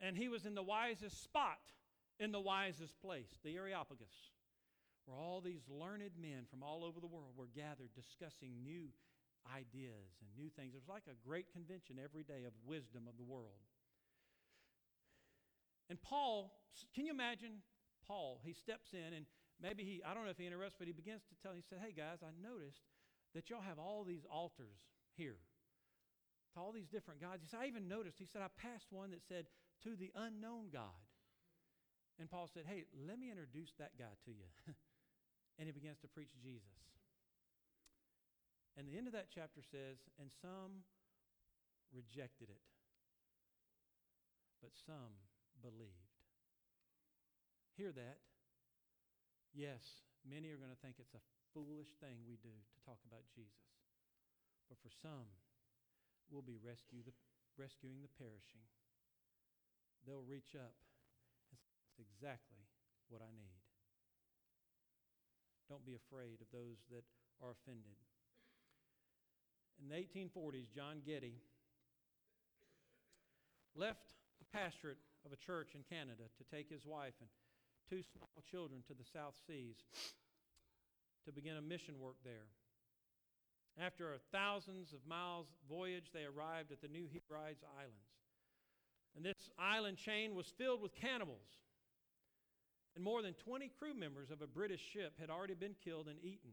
And 0.00 0.16
he 0.16 0.28
was 0.28 0.46
in 0.46 0.54
the 0.54 0.62
wisest 0.62 1.22
spot 1.22 1.58
in 2.20 2.32
the 2.32 2.40
wisest 2.40 3.00
place, 3.00 3.38
the 3.44 3.56
Areopagus, 3.56 4.32
where 5.06 5.16
all 5.16 5.40
these 5.40 5.62
learned 5.68 6.18
men 6.20 6.46
from 6.50 6.62
all 6.62 6.84
over 6.84 7.00
the 7.00 7.06
world 7.06 7.32
were 7.36 7.48
gathered 7.54 7.94
discussing 7.94 8.62
new 8.62 8.90
ideas 9.46 10.18
and 10.20 10.30
new 10.36 10.50
things. 10.50 10.74
It 10.74 10.82
was 10.82 10.88
like 10.90 11.06
a 11.06 11.16
great 11.26 11.52
convention 11.52 11.96
every 12.02 12.22
day 12.22 12.44
of 12.46 12.52
wisdom 12.66 13.06
of 13.08 13.16
the 13.16 13.24
world. 13.24 13.62
And 15.88 16.00
Paul, 16.02 16.52
can 16.94 17.06
you 17.06 17.12
imagine 17.12 17.62
Paul? 18.06 18.40
He 18.44 18.52
steps 18.52 18.92
in 18.92 19.14
and 19.14 19.24
maybe 19.62 19.84
he, 19.84 20.02
I 20.04 20.12
don't 20.12 20.24
know 20.24 20.30
if 20.30 20.38
he 20.38 20.46
interrupts, 20.46 20.76
but 20.78 20.86
he 20.86 20.92
begins 20.92 21.22
to 21.30 21.34
tell, 21.40 21.54
he 21.54 21.62
said, 21.62 21.78
Hey 21.80 21.94
guys, 21.96 22.18
I 22.20 22.34
noticed 22.42 22.82
that 23.34 23.48
y'all 23.48 23.64
have 23.64 23.78
all 23.78 24.04
these 24.04 24.26
altars 24.30 24.76
here 25.16 25.38
to 26.54 26.60
all 26.60 26.72
these 26.72 26.88
different 26.88 27.20
gods. 27.20 27.42
He 27.42 27.48
said, 27.48 27.60
I 27.62 27.66
even 27.66 27.88
noticed, 27.88 28.18
he 28.18 28.26
said, 28.26 28.42
I 28.42 28.48
passed 28.60 28.88
one 28.90 29.10
that 29.10 29.24
said, 29.26 29.46
To 29.84 29.94
the 29.94 30.10
unknown 30.14 30.70
God. 30.72 31.06
And 32.18 32.30
Paul 32.30 32.50
said, 32.52 32.64
Hey, 32.66 32.84
let 33.06 33.18
me 33.18 33.30
introduce 33.30 33.70
that 33.78 33.94
guy 33.98 34.10
to 34.26 34.30
you. 34.30 34.48
and 35.58 35.66
he 35.66 35.72
begins 35.72 35.98
to 36.02 36.08
preach 36.08 36.34
Jesus. 36.42 36.74
And 38.76 38.86
the 38.86 38.98
end 38.98 39.06
of 39.06 39.14
that 39.14 39.30
chapter 39.30 39.62
says, 39.62 40.02
And 40.18 40.30
some 40.42 40.82
rejected 41.94 42.50
it, 42.50 42.62
but 44.62 44.70
some 44.86 45.14
believed. 45.62 46.14
Hear 47.78 47.94
that? 47.94 48.18
Yes, 49.54 49.82
many 50.26 50.50
are 50.50 50.60
going 50.60 50.74
to 50.74 50.82
think 50.82 50.98
it's 50.98 51.14
a 51.14 51.22
foolish 51.54 51.94
thing 52.02 52.22
we 52.26 52.38
do 52.38 52.52
to 52.52 52.78
talk 52.84 52.98
about 53.06 53.26
Jesus. 53.34 53.66
But 54.68 54.78
for 54.82 54.92
some, 54.92 55.30
we'll 56.28 56.44
be 56.44 56.60
rescue 56.60 57.00
the, 57.02 57.14
rescuing 57.56 58.04
the 58.04 58.12
perishing. 58.20 58.66
They'll 60.06 60.26
reach 60.26 60.54
up 60.54 60.74
and 61.50 61.58
say, 61.58 61.70
That's 61.86 61.98
exactly 61.98 62.62
what 63.08 63.22
I 63.22 63.32
need. 63.32 63.62
Don't 65.68 65.84
be 65.84 65.96
afraid 65.96 66.40
of 66.40 66.48
those 66.52 66.80
that 66.90 67.04
are 67.44 67.52
offended. 67.52 67.96
In 69.78 69.88
the 69.88 70.00
1840s, 70.00 70.72
John 70.74 71.04
Geddie 71.06 71.38
left 73.76 74.10
the 74.40 74.48
pastorate 74.50 74.98
of 75.24 75.32
a 75.32 75.36
church 75.36 75.74
in 75.74 75.84
Canada 75.86 76.26
to 76.38 76.44
take 76.50 76.70
his 76.70 76.84
wife 76.84 77.14
and 77.20 77.28
two 77.88 78.02
small 78.02 78.42
children 78.50 78.82
to 78.88 78.94
the 78.94 79.04
South 79.04 79.34
Seas 79.46 79.76
to 81.24 81.32
begin 81.32 81.56
a 81.56 81.62
mission 81.62 82.00
work 82.00 82.16
there. 82.24 82.48
After 83.78 84.12
a 84.12 84.18
thousands 84.32 84.92
of 84.92 85.06
miles 85.06 85.46
voyage, 85.68 86.10
they 86.12 86.24
arrived 86.24 86.72
at 86.72 86.80
the 86.80 86.88
New 86.88 87.06
Hebrides 87.06 87.62
Islands. 87.78 88.10
And 89.14 89.24
this 89.24 89.47
island 89.58 89.96
chain 89.98 90.34
was 90.34 90.46
filled 90.56 90.80
with 90.80 90.94
cannibals. 90.94 91.58
And 92.94 93.04
more 93.04 93.22
than 93.22 93.34
20 93.34 93.70
crew 93.78 93.94
members 93.94 94.30
of 94.30 94.42
a 94.42 94.46
British 94.46 94.80
ship 94.80 95.14
had 95.20 95.30
already 95.30 95.54
been 95.54 95.74
killed 95.84 96.08
and 96.08 96.18
eaten 96.22 96.50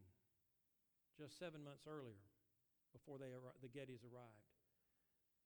just 1.18 1.40
seven 1.40 1.64
months 1.64 1.88
earlier 1.88 2.22
before 2.92 3.18
they, 3.18 3.32
the 3.62 3.68
Geddies 3.68 4.04
arrived. 4.04 4.46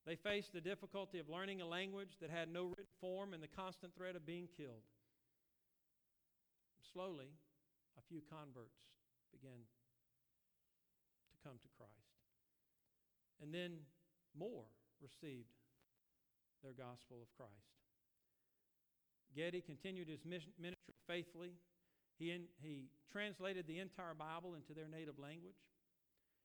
They 0.05 0.15
faced 0.15 0.53
the 0.53 0.61
difficulty 0.61 1.19
of 1.19 1.29
learning 1.29 1.61
a 1.61 1.67
language 1.67 2.17
that 2.21 2.29
had 2.29 2.51
no 2.51 2.65
written 2.65 2.85
form 2.99 3.33
and 3.33 3.43
the 3.43 3.47
constant 3.47 3.95
threat 3.95 4.15
of 4.15 4.25
being 4.25 4.47
killed. 4.57 4.83
Slowly, 6.93 7.29
a 7.97 8.01
few 8.09 8.21
converts 8.29 8.79
began 9.31 9.59
to 11.29 11.35
come 11.47 11.59
to 11.61 11.69
Christ. 11.77 11.93
And 13.41 13.53
then 13.53 13.85
more 14.37 14.65
received 15.01 15.53
their 16.63 16.73
gospel 16.73 17.21
of 17.21 17.29
Christ. 17.37 17.79
Geddie 19.35 19.61
continued 19.61 20.09
his 20.09 20.25
ministry 20.25 20.93
faithfully. 21.07 21.53
He, 22.17 22.31
in, 22.31 22.49
he 22.61 22.89
translated 23.11 23.67
the 23.67 23.79
entire 23.79 24.13
Bible 24.13 24.55
into 24.55 24.73
their 24.73 24.87
native 24.87 25.19
language. 25.19 25.57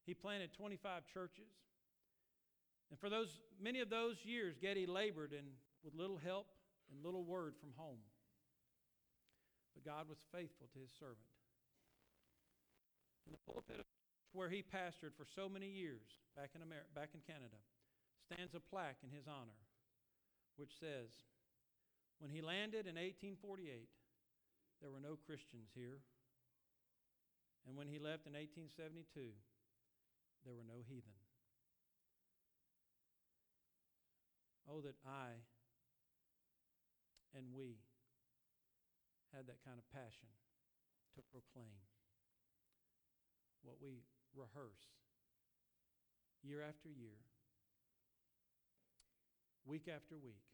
He 0.06 0.14
planted 0.14 0.52
25 0.52 1.02
churches. 1.12 1.48
And 2.90 3.00
for 3.00 3.08
those 3.08 3.40
many 3.60 3.80
of 3.80 3.88
those 3.88 4.16
years, 4.24 4.56
Geddie 4.60 4.86
labored 4.86 5.32
and 5.32 5.48
with 5.82 5.94
little 5.94 6.18
help 6.18 6.46
and 6.92 7.02
little 7.02 7.24
word 7.24 7.54
from 7.58 7.72
home. 7.76 8.04
But 9.74 9.84
God 9.84 10.08
was 10.08 10.18
faithful 10.30 10.68
to 10.74 10.78
his 10.78 10.92
servant. 11.00 11.26
In 13.26 13.32
the 13.32 13.40
pulpit 13.50 13.86
where 14.32 14.50
he 14.50 14.60
pastored 14.60 15.16
for 15.16 15.24
so 15.24 15.48
many 15.48 15.66
years 15.66 16.20
back 16.36 16.50
in, 16.54 16.60
America, 16.60 16.90
back 16.94 17.10
in 17.14 17.20
Canada 17.24 17.56
stands 18.28 18.52
a 18.54 18.60
plaque 18.60 19.00
in 19.02 19.08
his 19.08 19.24
honor 19.24 19.63
which 20.57 20.72
says, 20.78 21.11
When 22.18 22.30
he 22.30 22.40
landed 22.40 22.86
in 22.86 22.96
1848, 22.96 23.88
there 24.80 24.90
were 24.90 25.00
no 25.00 25.16
Christians 25.16 25.70
here. 25.74 26.00
And 27.66 27.76
when 27.76 27.88
he 27.88 27.98
left 27.98 28.26
in 28.26 28.36
1872, 28.36 29.32
there 30.44 30.55
were 30.55 30.68
no 30.68 30.84
heathen. 30.84 31.16
Oh, 34.68 34.80
that 34.80 34.96
I 35.05 35.40
and 37.34 37.50
we 37.50 37.82
had 39.34 39.50
that 39.50 39.59
kind 39.66 39.76
of 39.76 39.86
passion 39.90 40.30
to 41.18 41.20
proclaim 41.34 41.82
what 43.66 43.82
we 43.82 44.07
rehearse 44.36 44.94
year 46.46 46.62
after 46.62 46.86
year, 46.92 47.18
week 49.64 49.88
after 49.88 50.16
week, 50.20 50.44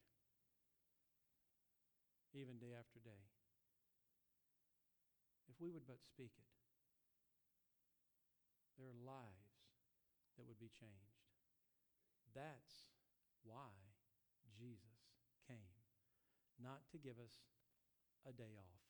even 2.34 2.58
day 2.58 2.74
after 2.78 3.02
day. 3.02 3.26
If 5.50 5.58
we 5.60 5.70
would 5.70 5.86
but 5.86 5.98
speak 6.06 6.30
it, 6.38 6.50
there 8.78 8.86
are 8.86 9.00
lives 9.02 9.60
that 10.38 10.46
would 10.46 10.62
be 10.62 10.70
changed. 10.70 11.26
That's 12.32 12.86
why 13.42 13.74
Jesus 14.54 15.10
came. 15.44 15.74
Not 16.62 16.86
to 16.92 16.98
give 16.98 17.18
us 17.18 17.34
a 18.28 18.32
day 18.32 18.54
off, 18.56 18.84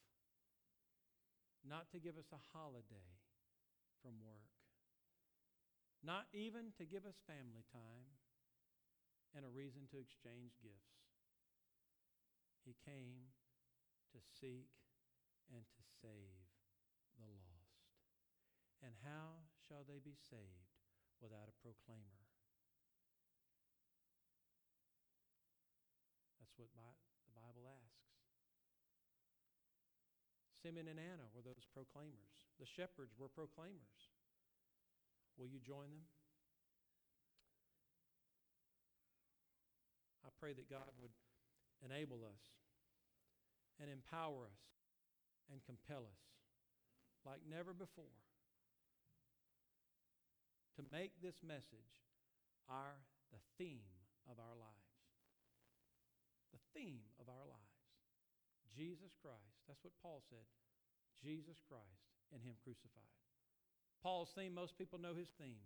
not 1.65 1.89
to 1.95 1.99
give 1.99 2.19
us 2.19 2.29
a 2.35 2.43
holiday 2.53 3.19
from 4.03 4.19
work, 4.21 4.53
not 6.03 6.27
even 6.35 6.75
to 6.77 6.85
give 6.85 7.07
us 7.07 7.17
family 7.27 7.65
time 7.73 8.11
and 9.35 9.47
a 9.47 9.53
reason 9.53 9.87
to 9.91 10.03
exchange 10.03 10.59
gifts. 10.59 11.07
He 12.67 12.75
came 12.83 13.31
to 14.13 14.19
seek 14.21 14.71
and 15.55 15.63
to 15.63 15.83
save 16.03 16.45
the 17.19 17.27
lost. 17.27 17.87
And 18.83 18.95
how 19.05 19.47
shall 19.67 19.87
they 19.87 20.01
be 20.03 20.17
saved 20.17 20.73
without 21.21 21.47
a 21.47 21.61
proclaimer? 21.63 22.27
That's 26.41 26.57
what 26.57 26.73
the 26.73 27.35
Bible 27.37 27.69
asks. 27.69 28.01
Simeon 30.61 30.93
and 30.93 31.01
Anna 31.01 31.25
were 31.33 31.41
those 31.41 31.65
proclaimers. 31.73 32.49
The 32.61 32.69
shepherds 32.69 33.17
were 33.17 33.33
proclaimers. 33.33 34.13
Will 35.41 35.49
you 35.49 35.61
join 35.61 35.89
them? 35.89 36.05
Pray 40.41 40.57
that 40.57 40.73
God 40.73 40.89
would 40.99 41.13
enable 41.85 42.25
us 42.25 42.43
and 43.79 43.93
empower 43.93 44.49
us 44.49 44.65
and 45.53 45.61
compel 45.69 46.09
us 46.09 46.25
like 47.29 47.45
never 47.45 47.77
before 47.77 48.17
to 50.77 50.83
make 50.89 51.13
this 51.21 51.37
message 51.45 52.01
our 52.73 52.97
the 53.31 53.43
theme 53.61 53.85
of 54.27 54.41
our 54.41 54.57
lives. 54.59 54.97
The 56.51 56.63
theme 56.75 57.07
of 57.23 57.31
our 57.31 57.47
lives. 57.47 57.85
Jesus 58.75 59.15
Christ. 59.23 59.61
That's 59.67 59.83
what 59.87 59.95
Paul 60.03 60.23
said. 60.31 60.47
Jesus 61.21 61.63
Christ 61.69 62.11
and 62.35 62.43
Him 62.43 62.59
crucified. 62.63 63.15
Paul's 64.03 64.33
theme, 64.33 64.55
most 64.57 64.79
people 64.81 64.99
know 64.99 65.13
his 65.13 65.29
theme. 65.37 65.61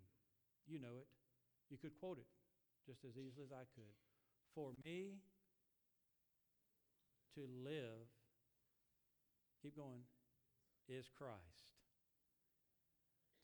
You 0.67 0.83
know 0.83 0.99
it. 0.99 1.07
You 1.71 1.79
could 1.79 1.95
quote 2.03 2.19
it 2.19 2.27
just 2.83 3.07
as 3.07 3.15
easily 3.15 3.47
as 3.47 3.55
I 3.55 3.65
could. 3.79 3.95
For 4.55 4.71
me 4.85 5.19
to 7.35 7.41
live, 7.65 8.07
keep 9.63 9.77
going, 9.77 10.07
is 10.89 11.11
Christ. 11.17 11.35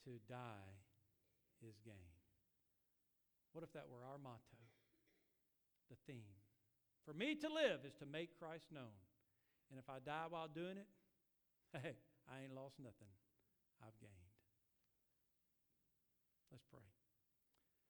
To 0.05 0.11
die 0.29 0.71
is 1.61 1.75
gain. 1.83 2.15
What 3.53 3.63
if 3.63 3.73
that 3.73 3.85
were 3.89 4.05
our 4.07 4.17
motto? 4.17 4.57
The 5.89 5.97
theme. 6.07 6.39
For 7.05 7.13
me 7.13 7.35
to 7.35 7.47
live 7.47 7.81
is 7.85 7.93
to 7.99 8.05
make 8.05 8.39
Christ 8.39 8.71
known. 8.71 8.95
And 9.69 9.79
if 9.79 9.89
I 9.89 9.99
die 9.99 10.27
while 10.29 10.47
doing 10.47 10.77
it, 10.77 10.87
hey, 11.83 11.95
I 12.29 12.43
ain't 12.43 12.55
lost 12.55 12.79
nothing. 12.79 13.11
I've 13.81 13.99
gained. 13.99 14.31
Let's 16.51 16.63
pray. 16.71 17.00